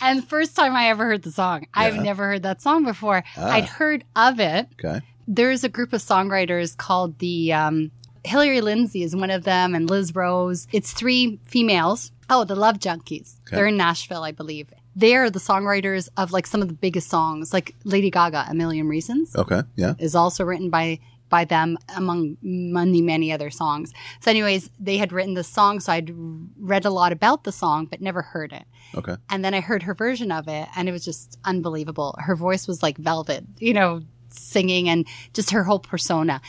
and 0.00 0.26
first 0.28 0.56
time 0.56 0.74
I 0.74 0.88
ever 0.88 1.06
heard 1.06 1.22
the 1.22 1.30
song. 1.30 1.66
I've 1.72 1.96
never 2.02 2.26
heard 2.26 2.42
that 2.42 2.60
song 2.60 2.84
before. 2.84 3.22
Ah. 3.36 3.52
I'd 3.52 3.66
heard 3.66 4.04
of 4.16 4.40
it. 4.40 4.66
Okay. 4.84 5.00
There's 5.26 5.64
a 5.64 5.68
group 5.68 5.92
of 5.92 6.00
songwriters 6.02 6.76
called 6.76 7.18
the 7.18 7.52
um, 7.52 7.92
Hillary 8.24 8.60
Lindsey 8.60 9.02
is 9.02 9.14
one 9.14 9.30
of 9.30 9.44
them, 9.44 9.74
and 9.74 9.88
Liz 9.88 10.14
Rose. 10.14 10.66
It's 10.72 10.92
three 10.92 11.38
females. 11.44 12.12
Oh, 12.28 12.44
the 12.44 12.56
Love 12.56 12.78
Junkies. 12.78 13.36
Okay. 13.46 13.56
They're 13.56 13.66
in 13.66 13.76
Nashville, 13.76 14.22
I 14.22 14.32
believe. 14.32 14.72
They're 15.00 15.30
the 15.30 15.38
songwriters 15.38 16.08
of 16.16 16.32
like 16.32 16.46
some 16.46 16.62
of 16.62 16.68
the 16.68 16.74
biggest 16.74 17.08
songs, 17.08 17.52
like 17.52 17.74
Lady 17.84 18.10
Gaga, 18.10 18.46
"A 18.48 18.54
Million 18.54 18.86
Reasons," 18.88 19.34
Okay. 19.36 19.62
Yeah. 19.76 19.94
is 19.98 20.14
also 20.14 20.44
written 20.44 20.70
by 20.70 21.00
by 21.28 21.44
them 21.44 21.78
among 21.96 22.36
many 22.42 23.00
many 23.00 23.32
other 23.32 23.50
songs. 23.50 23.92
So, 24.20 24.30
anyways, 24.30 24.68
they 24.80 24.98
had 24.98 25.12
written 25.12 25.34
this 25.34 25.46
song, 25.48 25.78
so 25.80 25.92
I'd 25.92 26.12
read 26.58 26.84
a 26.84 26.90
lot 26.90 27.12
about 27.12 27.44
the 27.44 27.52
song, 27.52 27.86
but 27.86 28.00
never 28.00 28.22
heard 28.22 28.52
it. 28.52 28.64
Okay. 28.96 29.14
And 29.28 29.44
then 29.44 29.54
I 29.54 29.60
heard 29.60 29.84
her 29.84 29.94
version 29.94 30.32
of 30.32 30.48
it, 30.48 30.66
and 30.76 30.88
it 30.88 30.92
was 30.92 31.04
just 31.04 31.38
unbelievable. 31.44 32.16
Her 32.18 32.34
voice 32.36 32.66
was 32.66 32.82
like 32.82 32.98
velvet, 32.98 33.44
you 33.58 33.72
know, 33.72 34.02
singing 34.30 34.88
and 34.88 35.06
just 35.32 35.50
her 35.52 35.62
whole 35.64 35.78
persona. 35.78 36.40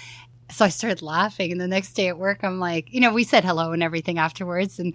So 0.49 0.65
I 0.65 0.69
started 0.69 1.01
laughing. 1.01 1.51
And 1.51 1.61
the 1.61 1.67
next 1.67 1.93
day 1.93 2.07
at 2.09 2.17
work, 2.17 2.39
I'm 2.43 2.59
like, 2.59 2.91
you 2.93 2.99
know, 2.99 3.13
we 3.13 3.23
said 3.23 3.45
hello 3.45 3.71
and 3.71 3.81
everything 3.83 4.17
afterwards, 4.17 4.79
and 4.79 4.93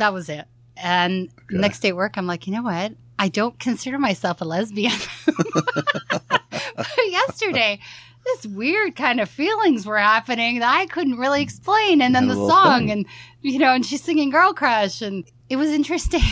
that 0.00 0.12
was 0.12 0.28
it. 0.28 0.46
And 0.82 1.28
Okay. 1.44 1.58
next 1.58 1.80
day 1.80 1.88
at 1.90 1.96
work, 1.96 2.16
I'm 2.16 2.26
like, 2.26 2.46
you 2.46 2.52
know 2.52 2.62
what? 2.62 2.92
I 3.18 3.28
don't 3.28 3.58
consider 3.58 3.98
myself 3.98 4.40
a 4.40 4.44
lesbian. 4.44 4.92
But 5.26 6.86
yesterday, 7.06 7.80
this 8.24 8.46
weird 8.46 8.96
kind 8.96 9.20
of 9.20 9.28
feelings 9.28 9.84
were 9.84 9.98
happening 9.98 10.60
that 10.60 10.74
I 10.74 10.86
couldn't 10.86 11.18
really 11.18 11.42
explain. 11.42 12.00
And 12.00 12.14
then 12.14 12.28
the 12.28 12.34
song, 12.34 12.80
thing. 12.80 12.90
and, 12.90 13.06
you 13.42 13.58
know, 13.58 13.72
and 13.74 13.84
she's 13.84 14.02
singing 14.02 14.30
Girl 14.30 14.52
Crush, 14.54 15.02
and 15.02 15.24
it 15.48 15.56
was 15.56 15.70
interesting. 15.70 16.22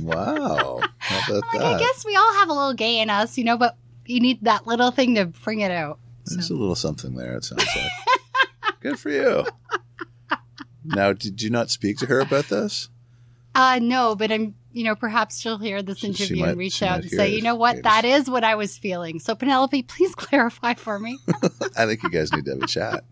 Wow. 0.00 0.80
About 0.80 1.30
like, 1.30 1.60
that? 1.60 1.74
I 1.74 1.78
guess 1.78 2.04
we 2.04 2.14
all 2.14 2.34
have 2.34 2.48
a 2.48 2.52
little 2.52 2.74
gay 2.74 3.00
in 3.00 3.10
us, 3.10 3.36
you 3.36 3.42
know, 3.42 3.56
but 3.56 3.76
you 4.06 4.20
need 4.20 4.44
that 4.44 4.64
little 4.64 4.92
thing 4.92 5.16
to 5.16 5.26
bring 5.26 5.58
it 5.58 5.72
out. 5.72 5.98
There's 6.24 6.50
a 6.50 6.54
little 6.54 6.76
something 6.76 7.14
there, 7.16 7.36
it 7.36 7.44
sounds 7.44 7.66
like. 7.66 8.80
Good 8.80 9.00
for 9.00 9.10
you. 9.10 9.44
Now, 10.84 11.12
did 11.14 11.42
you 11.42 11.50
not 11.50 11.70
speak 11.70 11.98
to 11.98 12.06
her 12.06 12.20
about 12.20 12.44
this? 12.48 12.90
Uh, 13.58 13.78
no, 13.82 14.14
but 14.14 14.30
I'm, 14.30 14.54
you 14.72 14.84
know, 14.84 14.94
perhaps 14.94 15.40
she'll 15.40 15.58
hear 15.58 15.82
this 15.82 15.98
She- 15.98 16.12
she 16.12 16.22
interview 16.24 16.42
might- 16.44 16.48
and 16.50 16.58
reach 16.58 16.82
out 16.82 17.00
and 17.00 17.10
say, 17.10 17.32
it. 17.32 17.36
you 17.36 17.42
know 17.42 17.56
what, 17.56 17.76
Maybe 17.76 17.82
that 17.82 18.04
is 18.04 18.30
what 18.30 18.44
I 18.44 18.54
was 18.54 18.78
feeling. 18.78 19.18
So, 19.18 19.34
Penelope, 19.34 19.82
please 19.82 20.14
clarify 20.26 20.74
for 20.74 20.98
me. 21.00 21.18
I 21.76 21.86
think 21.86 22.02
you 22.04 22.10
guys 22.10 22.32
need 22.32 22.44
to 22.44 22.52
have 22.52 22.62
a 22.62 22.66
chat. 22.68 23.04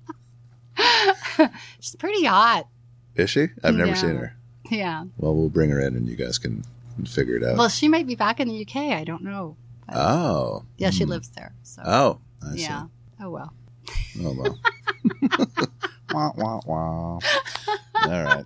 She's 1.80 1.96
pretty 1.96 2.24
hot. 2.24 2.68
Is 3.16 3.30
she? 3.30 3.48
I've 3.64 3.74
never 3.74 3.88
Yeah. 3.90 3.94
seen 3.94 4.16
her. 4.16 4.36
Yeah. 4.70 5.04
Well, 5.16 5.34
we'll 5.34 5.48
bring 5.48 5.70
her 5.70 5.80
in 5.80 5.96
and 5.96 6.08
you 6.08 6.16
guys 6.16 6.38
can 6.38 6.64
figure 7.06 7.36
it 7.36 7.42
out. 7.42 7.56
Well, 7.56 7.68
she 7.68 7.88
might 7.88 8.06
be 8.06 8.14
back 8.14 8.40
in 8.40 8.48
the 8.48 8.60
UK. 8.66 8.92
I 8.92 9.04
don't 9.04 9.22
know. 9.22 9.56
oh. 9.92 10.64
Yeah, 10.78 10.90
she 10.90 11.04
Hmm. 11.04 11.10
lives 11.10 11.28
there. 11.30 11.54
So, 11.62 11.82
Oh, 11.84 12.18
I 12.46 12.56
see. 12.56 12.62
yeah. 12.62 12.86
Oh, 13.20 13.30
well. 13.30 13.52
Oh, 14.22 14.32
well. 14.36 14.58
wah, 16.12 16.32
wah, 16.36 16.60
wah. 16.66 17.18
All 18.04 18.22
right. 18.24 18.44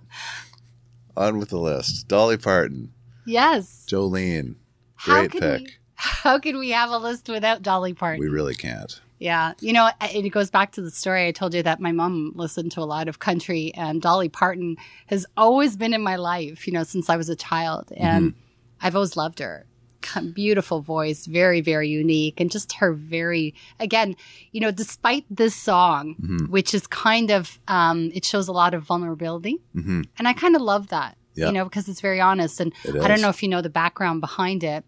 On 1.17 1.37
with 1.37 1.49
the 1.49 1.59
list. 1.59 2.07
Dolly 2.07 2.37
Parton, 2.37 2.93
Yes. 3.25 3.85
Jolene. 3.87 4.55
Great 5.03 5.31
pick. 5.31 5.61
we? 5.61 5.67
How 5.95 6.39
can 6.39 6.57
we 6.57 6.69
have 6.71 6.89
a 6.89 6.97
list 6.97 7.29
without 7.29 7.61
Dolly 7.61 7.93
Parton? 7.93 8.19
We 8.19 8.29
really 8.29 8.55
can't. 8.55 8.99
Yeah. 9.19 9.53
You 9.59 9.71
know, 9.73 9.89
it 10.01 10.29
goes 10.29 10.49
back 10.49 10.71
to 10.73 10.81
the 10.81 10.89
story 10.89 11.27
I 11.27 11.31
told 11.31 11.53
you 11.53 11.61
that 11.61 11.79
my 11.79 11.91
mom 11.91 12.31
listened 12.35 12.71
to 12.71 12.81
a 12.81 12.85
lot 12.85 13.07
of 13.07 13.19
country 13.19 13.71
and 13.75 14.01
Dolly 14.01 14.29
Parton 14.29 14.77
has 15.07 15.27
always 15.37 15.77
been 15.77 15.93
in 15.93 16.01
my 16.01 16.15
life, 16.15 16.65
you 16.65 16.73
know, 16.73 16.83
since 16.83 17.07
I 17.07 17.17
was 17.17 17.29
a 17.29 17.35
child. 17.35 17.91
And 17.95 18.31
mm-hmm. 18.31 18.39
I've 18.81 18.95
always 18.95 19.15
loved 19.15 19.37
her. 19.37 19.67
beautiful 20.33 20.81
voice, 20.81 21.25
very, 21.25 21.61
very 21.61 21.87
unique, 21.89 22.39
and 22.39 22.49
just 22.51 22.73
her 22.73 22.93
very, 22.93 23.53
again, 23.79 24.15
you 24.51 24.59
know, 24.61 24.71
despite 24.71 25.25
this 25.29 25.55
song, 25.55 26.15
Mm-hmm. 26.21 26.45
which 26.51 26.73
is 26.73 26.87
kind 26.87 27.31
of, 27.31 27.59
um, 27.67 28.11
it 28.13 28.25
shows 28.25 28.47
a 28.47 28.51
lot 28.51 28.73
of 28.73 28.83
vulnerability. 28.83 29.59
Mm-hmm. 29.75 30.01
And 30.17 30.27
I 30.27 30.33
kind 30.33 30.55
of 30.55 30.61
love 30.61 30.87
that, 30.89 31.17
Yeah. 31.35 31.47
you 31.47 31.53
know, 31.53 31.63
because 31.65 31.87
it's 31.89 32.01
very 32.01 32.19
honest. 32.21 32.59
And 32.59 32.73
I 32.87 33.07
don't 33.07 33.21
know 33.21 33.29
if 33.29 33.41
you 33.43 33.49
know 33.49 33.61
the 33.61 33.69
background 33.69 34.21
behind 34.21 34.63
it. 34.63 34.83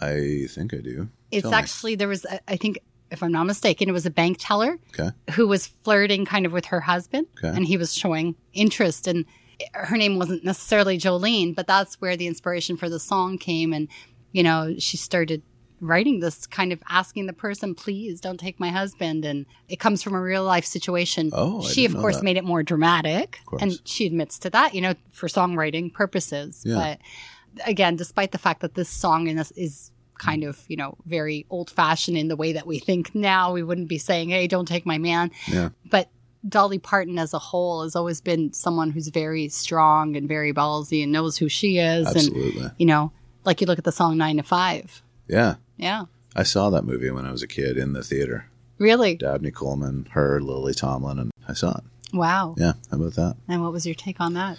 I 0.00 0.46
think 0.50 0.74
I 0.74 0.78
do. 0.78 1.08
It's 1.30 1.42
Tell 1.42 1.50
me. 1.52 1.56
actually, 1.56 1.94
there 1.96 2.08
was, 2.08 2.24
a- 2.24 2.40
I 2.50 2.56
think, 2.56 2.78
if 3.10 3.22
I'm 3.22 3.32
not 3.32 3.44
mistaken, 3.44 3.88
it 3.88 3.92
was 3.92 4.06
a 4.06 4.10
bank 4.10 4.38
teller 4.40 4.78
Okay. 4.98 5.10
who 5.32 5.46
was 5.46 5.66
flirting 5.66 6.24
kind 6.24 6.46
of 6.46 6.52
with 6.52 6.66
her 6.66 6.80
husband 6.80 7.26
Okay. 7.38 7.54
and 7.56 7.64
he 7.66 7.76
was 7.76 7.94
showing 7.94 8.34
interest 8.52 9.06
and 9.06 9.24
her 9.72 9.96
name 9.96 10.18
wasn't 10.18 10.44
necessarily 10.44 10.98
Jolene, 10.98 11.54
but 11.54 11.68
that's 11.68 12.00
where 12.00 12.16
the 12.16 12.26
inspiration 12.26 12.76
for 12.76 12.88
the 12.88 12.98
song 12.98 13.38
came 13.38 13.72
and 13.72 13.86
you 14.34 14.42
know, 14.42 14.74
she 14.78 14.96
started 14.96 15.42
writing 15.80 16.18
this 16.18 16.46
kind 16.46 16.72
of 16.72 16.82
asking 16.88 17.26
the 17.26 17.32
person, 17.32 17.74
please 17.74 18.20
don't 18.20 18.40
take 18.40 18.58
my 18.58 18.68
husband. 18.68 19.24
And 19.24 19.46
it 19.68 19.78
comes 19.78 20.02
from 20.02 20.14
a 20.14 20.20
real 20.20 20.42
life 20.42 20.64
situation. 20.64 21.30
Oh, 21.32 21.62
I 21.62 21.68
she, 21.68 21.84
of 21.84 21.94
course, 21.94 22.16
that. 22.16 22.24
made 22.24 22.36
it 22.36 22.44
more 22.44 22.64
dramatic. 22.64 23.38
And 23.60 23.80
she 23.84 24.06
admits 24.06 24.40
to 24.40 24.50
that, 24.50 24.74
you 24.74 24.80
know, 24.80 24.94
for 25.12 25.28
songwriting 25.28 25.92
purposes. 25.92 26.64
Yeah. 26.66 26.74
But 26.74 27.66
again, 27.66 27.94
despite 27.94 28.32
the 28.32 28.38
fact 28.38 28.60
that 28.62 28.74
this 28.74 28.88
song 28.88 29.28
in 29.28 29.36
this 29.36 29.52
is 29.52 29.92
kind 30.18 30.42
of, 30.42 30.60
you 30.66 30.76
know, 30.76 30.96
very 31.06 31.46
old 31.48 31.70
fashioned 31.70 32.16
in 32.16 32.26
the 32.26 32.36
way 32.36 32.52
that 32.54 32.66
we 32.66 32.80
think 32.80 33.14
now, 33.14 33.52
we 33.52 33.62
wouldn't 33.62 33.88
be 33.88 33.98
saying, 33.98 34.30
hey, 34.30 34.48
don't 34.48 34.66
take 34.66 34.84
my 34.84 34.98
man. 34.98 35.30
Yeah. 35.46 35.68
But 35.88 36.08
Dolly 36.48 36.80
Parton 36.80 37.20
as 37.20 37.34
a 37.34 37.38
whole 37.38 37.84
has 37.84 37.94
always 37.94 38.20
been 38.20 38.52
someone 38.52 38.90
who's 38.90 39.08
very 39.08 39.48
strong 39.48 40.16
and 40.16 40.26
very 40.26 40.52
ballsy 40.52 41.04
and 41.04 41.12
knows 41.12 41.38
who 41.38 41.48
she 41.48 41.78
is. 41.78 42.08
And, 42.08 42.16
Absolutely. 42.16 42.70
you 42.78 42.86
know, 42.86 43.12
like 43.44 43.60
you 43.60 43.66
look 43.66 43.78
at 43.78 43.84
the 43.84 43.92
song 43.92 44.16
Nine 44.16 44.36
to 44.36 44.42
Five. 44.42 45.02
Yeah. 45.28 45.56
Yeah. 45.76 46.04
I 46.36 46.42
saw 46.42 46.70
that 46.70 46.84
movie 46.84 47.10
when 47.10 47.26
I 47.26 47.32
was 47.32 47.42
a 47.42 47.46
kid 47.48 47.76
in 47.76 47.92
the 47.92 48.02
theater. 48.02 48.46
Really? 48.78 49.14
Dabney 49.16 49.50
Coleman, 49.50 50.08
her, 50.10 50.40
Lily 50.40 50.74
Tomlin, 50.74 51.18
and 51.18 51.30
I 51.48 51.52
saw 51.52 51.78
it. 51.78 51.84
Wow. 52.12 52.54
Yeah. 52.58 52.74
How 52.90 52.96
about 52.96 53.14
that? 53.14 53.36
And 53.48 53.62
what 53.62 53.72
was 53.72 53.86
your 53.86 53.94
take 53.94 54.20
on 54.20 54.34
that? 54.34 54.58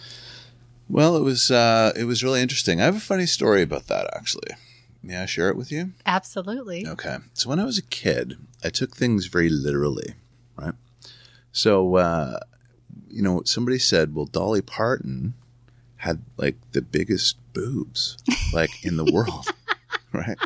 Well, 0.90 1.18
it 1.18 1.24
was 1.24 1.50
uh, 1.52 1.94
it 1.96 2.04
was 2.06 2.24
really 2.24 2.42
interesting. 2.42 2.80
I 2.80 2.86
have 2.86 2.96
a 2.96 3.02
funny 3.02 3.26
story 3.26 3.62
about 3.62 3.88
that 3.88 4.10
actually. 4.16 4.52
May 5.02 5.18
I 5.18 5.26
share 5.26 5.50
it 5.50 5.58
with 5.58 5.72
you? 5.72 5.92
Absolutely. 6.06 6.88
Okay. 6.88 7.18
So 7.34 7.50
when 7.50 7.60
I 7.60 7.66
was 7.66 7.78
a 7.78 7.84
kid, 7.84 8.38
I 8.64 8.70
took 8.70 8.96
things 8.96 9.28
very 9.28 9.50
literally, 9.50 10.16
right? 10.58 10.74
So 11.52 11.96
uh, 11.96 12.40
you 13.10 13.22
know, 13.22 13.42
somebody 13.46 13.80
said, 13.80 14.14
"Well, 14.14 14.26
Dolly 14.26 14.62
Parton 14.62 15.34
had 16.06 16.22
like 16.38 16.56
the 16.72 16.82
biggest 16.82 17.38
boobs 17.54 18.18
like 18.54 18.86
in 18.86 18.98
the 18.98 19.12
world." 19.12 19.48
right? 20.14 20.38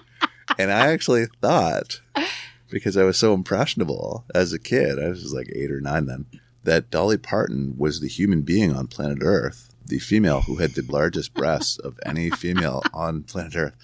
And 0.57 0.71
I 0.71 0.87
actually 0.87 1.27
thought 1.41 2.01
because 2.69 2.97
I 2.97 3.03
was 3.03 3.17
so 3.17 3.33
impressionable 3.33 4.25
as 4.33 4.53
a 4.53 4.59
kid, 4.59 4.99
I 4.99 5.09
was 5.09 5.33
like 5.33 5.51
8 5.53 5.71
or 5.71 5.81
9 5.81 6.05
then, 6.05 6.25
that 6.63 6.89
Dolly 6.91 7.17
Parton 7.17 7.75
was 7.77 7.99
the 7.99 8.07
human 8.07 8.41
being 8.41 8.75
on 8.75 8.87
planet 8.87 9.19
Earth, 9.21 9.73
the 9.85 9.99
female 9.99 10.41
who 10.41 10.57
had 10.57 10.71
the 10.71 10.83
largest 10.83 11.33
breasts 11.33 11.77
of 11.79 11.99
any 12.05 12.29
female 12.29 12.83
on 12.93 13.23
planet 13.23 13.55
Earth. 13.55 13.75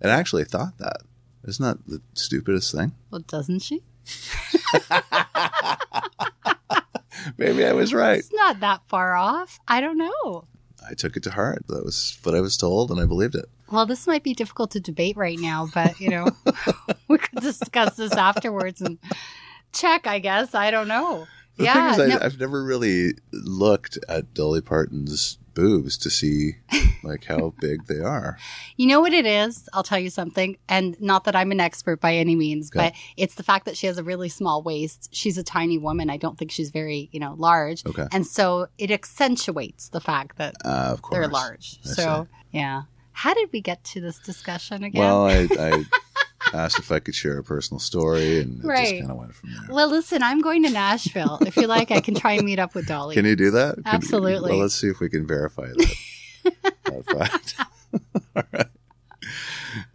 And 0.00 0.10
I 0.10 0.16
actually 0.16 0.44
thought 0.44 0.78
that. 0.78 1.02
Isn't 1.44 1.64
that 1.64 1.78
the 1.86 2.02
stupidest 2.14 2.72
thing? 2.74 2.92
Well, 3.10 3.22
doesn't 3.26 3.60
she? 3.60 3.82
Maybe 7.36 7.64
I 7.64 7.72
was 7.72 7.92
right. 7.92 8.18
It's 8.18 8.32
not 8.32 8.60
that 8.60 8.82
far 8.88 9.14
off. 9.14 9.58
I 9.68 9.80
don't 9.80 9.98
know. 9.98 10.44
I 10.90 10.94
took 10.94 11.16
it 11.16 11.22
to 11.24 11.30
heart. 11.30 11.64
That 11.68 11.84
was 11.84 12.18
what 12.22 12.34
I 12.34 12.40
was 12.40 12.56
told, 12.56 12.90
and 12.90 13.00
I 13.00 13.06
believed 13.06 13.34
it. 13.34 13.46
Well, 13.70 13.86
this 13.86 14.06
might 14.06 14.24
be 14.24 14.34
difficult 14.34 14.72
to 14.72 14.80
debate 14.80 15.16
right 15.16 15.38
now, 15.38 15.68
but 15.72 16.00
you 16.00 16.10
know, 16.10 16.28
we 17.08 17.18
could 17.18 17.40
discuss 17.40 17.96
this 17.96 18.12
afterwards 18.12 18.80
and 18.82 18.98
check. 19.72 20.06
I 20.06 20.18
guess 20.18 20.54
I 20.54 20.70
don't 20.70 20.88
know. 20.88 21.26
The 21.56 21.64
yeah, 21.64 21.92
is, 21.92 22.00
I, 22.00 22.06
no, 22.06 22.18
I've 22.20 22.40
never 22.40 22.64
really 22.64 23.14
looked 23.32 23.98
at 24.08 24.34
Dolly 24.34 24.60
Parton's 24.60 25.38
boobs 25.54 25.96
to 25.98 26.10
see 26.10 26.56
like 27.02 27.24
how 27.24 27.52
big 27.60 27.86
they 27.86 27.98
are. 28.00 28.38
you 28.76 28.86
know 28.86 29.00
what 29.00 29.12
it 29.12 29.26
is. 29.26 29.68
I'll 29.72 29.82
tell 29.82 29.98
you 29.98 30.10
something, 30.10 30.56
and 30.68 31.00
not 31.00 31.24
that 31.24 31.34
I'm 31.36 31.50
an 31.52 31.60
expert 31.60 32.00
by 32.00 32.14
any 32.16 32.36
means, 32.36 32.70
Okay. 32.70 32.88
but 32.90 32.92
it's 33.16 33.34
the 33.34 33.42
fact 33.42 33.64
that 33.66 33.76
she 33.76 33.86
has 33.86 33.98
a 33.98 34.02
really 34.04 34.28
small 34.28 34.62
waist. 34.62 35.08
She's 35.12 35.38
a 35.38 35.42
tiny 35.42 35.78
woman. 35.78 36.10
I 36.10 36.16
don't 36.16 36.38
think 36.38 36.50
she's 36.50 36.70
very, 36.70 37.08
you 37.12 37.20
know, 37.20 37.34
large, 37.38 37.84
Okay. 37.86 38.06
and 38.12 38.26
so 38.26 38.68
it 38.78 38.90
accentuates 38.90 39.88
the 39.88 40.00
fact 40.00 40.36
that 40.38 40.54
Uh, 40.64 40.96
they're 41.10 41.28
large. 41.28 41.78
I 41.84 41.88
So 41.88 42.28
yeah, 42.52 42.82
how 43.12 43.34
did 43.34 43.50
we 43.52 43.60
get 43.60 43.82
to 43.84 44.00
this 44.00 44.18
discussion 44.18 44.84
again? 44.84 45.00
Well, 45.00 45.26
I, 45.26 45.48
I 45.58 45.84
asked 46.52 46.78
if 46.78 46.90
I 46.90 46.98
could 46.98 47.14
share 47.14 47.38
a 47.38 47.44
personal 47.44 47.78
story, 47.78 48.40
and 48.40 48.64
it 48.64 48.76
just 48.76 48.92
kind 48.98 49.10
of 49.10 49.16
went 49.16 49.34
from 49.34 49.50
there. 49.50 49.74
Well, 49.74 49.88
listen, 49.88 50.22
I'm 50.22 50.40
going 50.40 50.62
to 50.64 50.70
Nashville. 50.70 51.38
If 51.42 51.56
you 51.56 51.66
like, 51.66 51.90
I 51.90 52.00
can 52.00 52.14
try 52.14 52.32
and 52.32 52.44
meet 52.44 52.58
up 52.58 52.74
with 52.74 52.86
Dolly. 52.86 53.14
Can 53.14 53.24
you 53.24 53.36
do 53.36 53.50
that? 53.52 53.76
Can- 53.76 53.86
Absolutely. 53.86 54.50
well, 54.50 54.60
let's 54.60 54.74
see 54.74 54.88
if 54.88 55.00
we 55.00 55.08
can 55.08 55.26
verify 55.26 55.66
that. 55.66 55.94
that 56.84 57.04
fact. 57.06 57.54
All 58.36 58.42
right. 58.52 58.66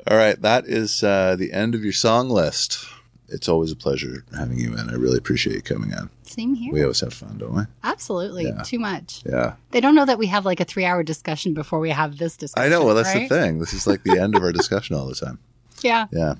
All 0.07 0.17
right. 0.17 0.41
That 0.41 0.65
is 0.67 1.03
uh, 1.03 1.35
the 1.37 1.51
end 1.51 1.75
of 1.75 1.83
your 1.83 1.93
song 1.93 2.29
list. 2.29 2.85
It's 3.27 3.49
always 3.49 3.71
a 3.71 3.75
pleasure 3.75 4.23
having 4.37 4.59
you 4.59 4.73
in. 4.73 4.89
I 4.89 4.93
really 4.93 5.17
appreciate 5.17 5.55
you 5.55 5.61
coming 5.63 5.91
in. 5.91 6.09
Same 6.23 6.53
here. 6.53 6.71
We 6.71 6.83
always 6.83 6.99
have 6.99 7.13
fun, 7.13 7.39
don't 7.39 7.55
we? 7.55 7.63
Absolutely. 7.83 8.45
Yeah. 8.45 8.61
Too 8.63 8.77
much. 8.77 9.23
Yeah. 9.25 9.55
They 9.71 9.81
don't 9.81 9.95
know 9.95 10.05
that 10.05 10.19
we 10.19 10.27
have 10.27 10.45
like 10.45 10.59
a 10.59 10.65
three 10.65 10.85
hour 10.85 11.01
discussion 11.01 11.53
before 11.53 11.79
we 11.79 11.89
have 11.89 12.17
this 12.19 12.37
discussion. 12.37 12.65
I 12.65 12.69
know. 12.69 12.85
Well, 12.85 12.93
that's 12.93 13.13
right? 13.15 13.27
the 13.27 13.35
thing. 13.35 13.59
This 13.59 13.73
is 13.73 13.87
like 13.87 14.03
the 14.03 14.19
end 14.19 14.35
of 14.35 14.43
our 14.43 14.51
discussion 14.51 14.95
all 14.95 15.07
the 15.07 15.15
time. 15.15 15.39
Yeah. 15.85 16.07
Yeah. 16.11 16.35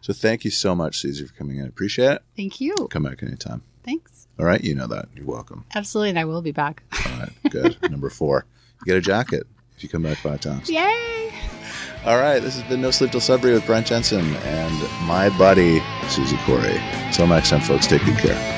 So 0.00 0.12
thank 0.12 0.44
you 0.44 0.50
so 0.50 0.74
much, 0.74 1.00
Caesar, 1.00 1.26
for 1.26 1.34
coming 1.34 1.58
in. 1.58 1.64
I 1.64 1.68
appreciate 1.68 2.12
it. 2.12 2.22
Thank 2.36 2.60
you. 2.60 2.74
Come 2.90 3.02
back 3.02 3.22
anytime. 3.22 3.62
Thanks. 3.84 4.26
All 4.38 4.46
right. 4.46 4.62
You 4.62 4.74
know 4.74 4.86
that. 4.86 5.08
You're 5.14 5.26
welcome. 5.26 5.64
Absolutely. 5.74 6.10
And 6.10 6.18
I 6.18 6.24
will 6.24 6.42
be 6.42 6.52
back. 6.52 6.82
All 7.06 7.18
right. 7.18 7.32
Good. 7.50 7.76
Number 7.90 8.08
four. 8.08 8.46
You 8.80 8.86
get 8.86 8.96
a 8.96 9.00
jacket 9.00 9.46
if 9.76 9.82
you 9.82 9.88
come 9.88 10.02
back 10.02 10.18
five 10.18 10.40
times. 10.40 10.70
Yay. 10.70 11.32
All 12.04 12.16
right, 12.16 12.38
this 12.38 12.54
has 12.54 12.62
been 12.68 12.80
No 12.80 12.92
Sleep 12.92 13.10
Till 13.10 13.20
Sudbury 13.20 13.52
with 13.54 13.66
Brent 13.66 13.86
Jensen 13.86 14.24
and 14.36 15.06
my 15.06 15.36
buddy, 15.36 15.82
Susie 16.08 16.38
Corey. 16.46 16.78
Until 17.06 17.26
next 17.26 17.50
time, 17.50 17.60
folks, 17.60 17.88
take 17.88 18.04
good 18.04 18.16
care. 18.18 18.57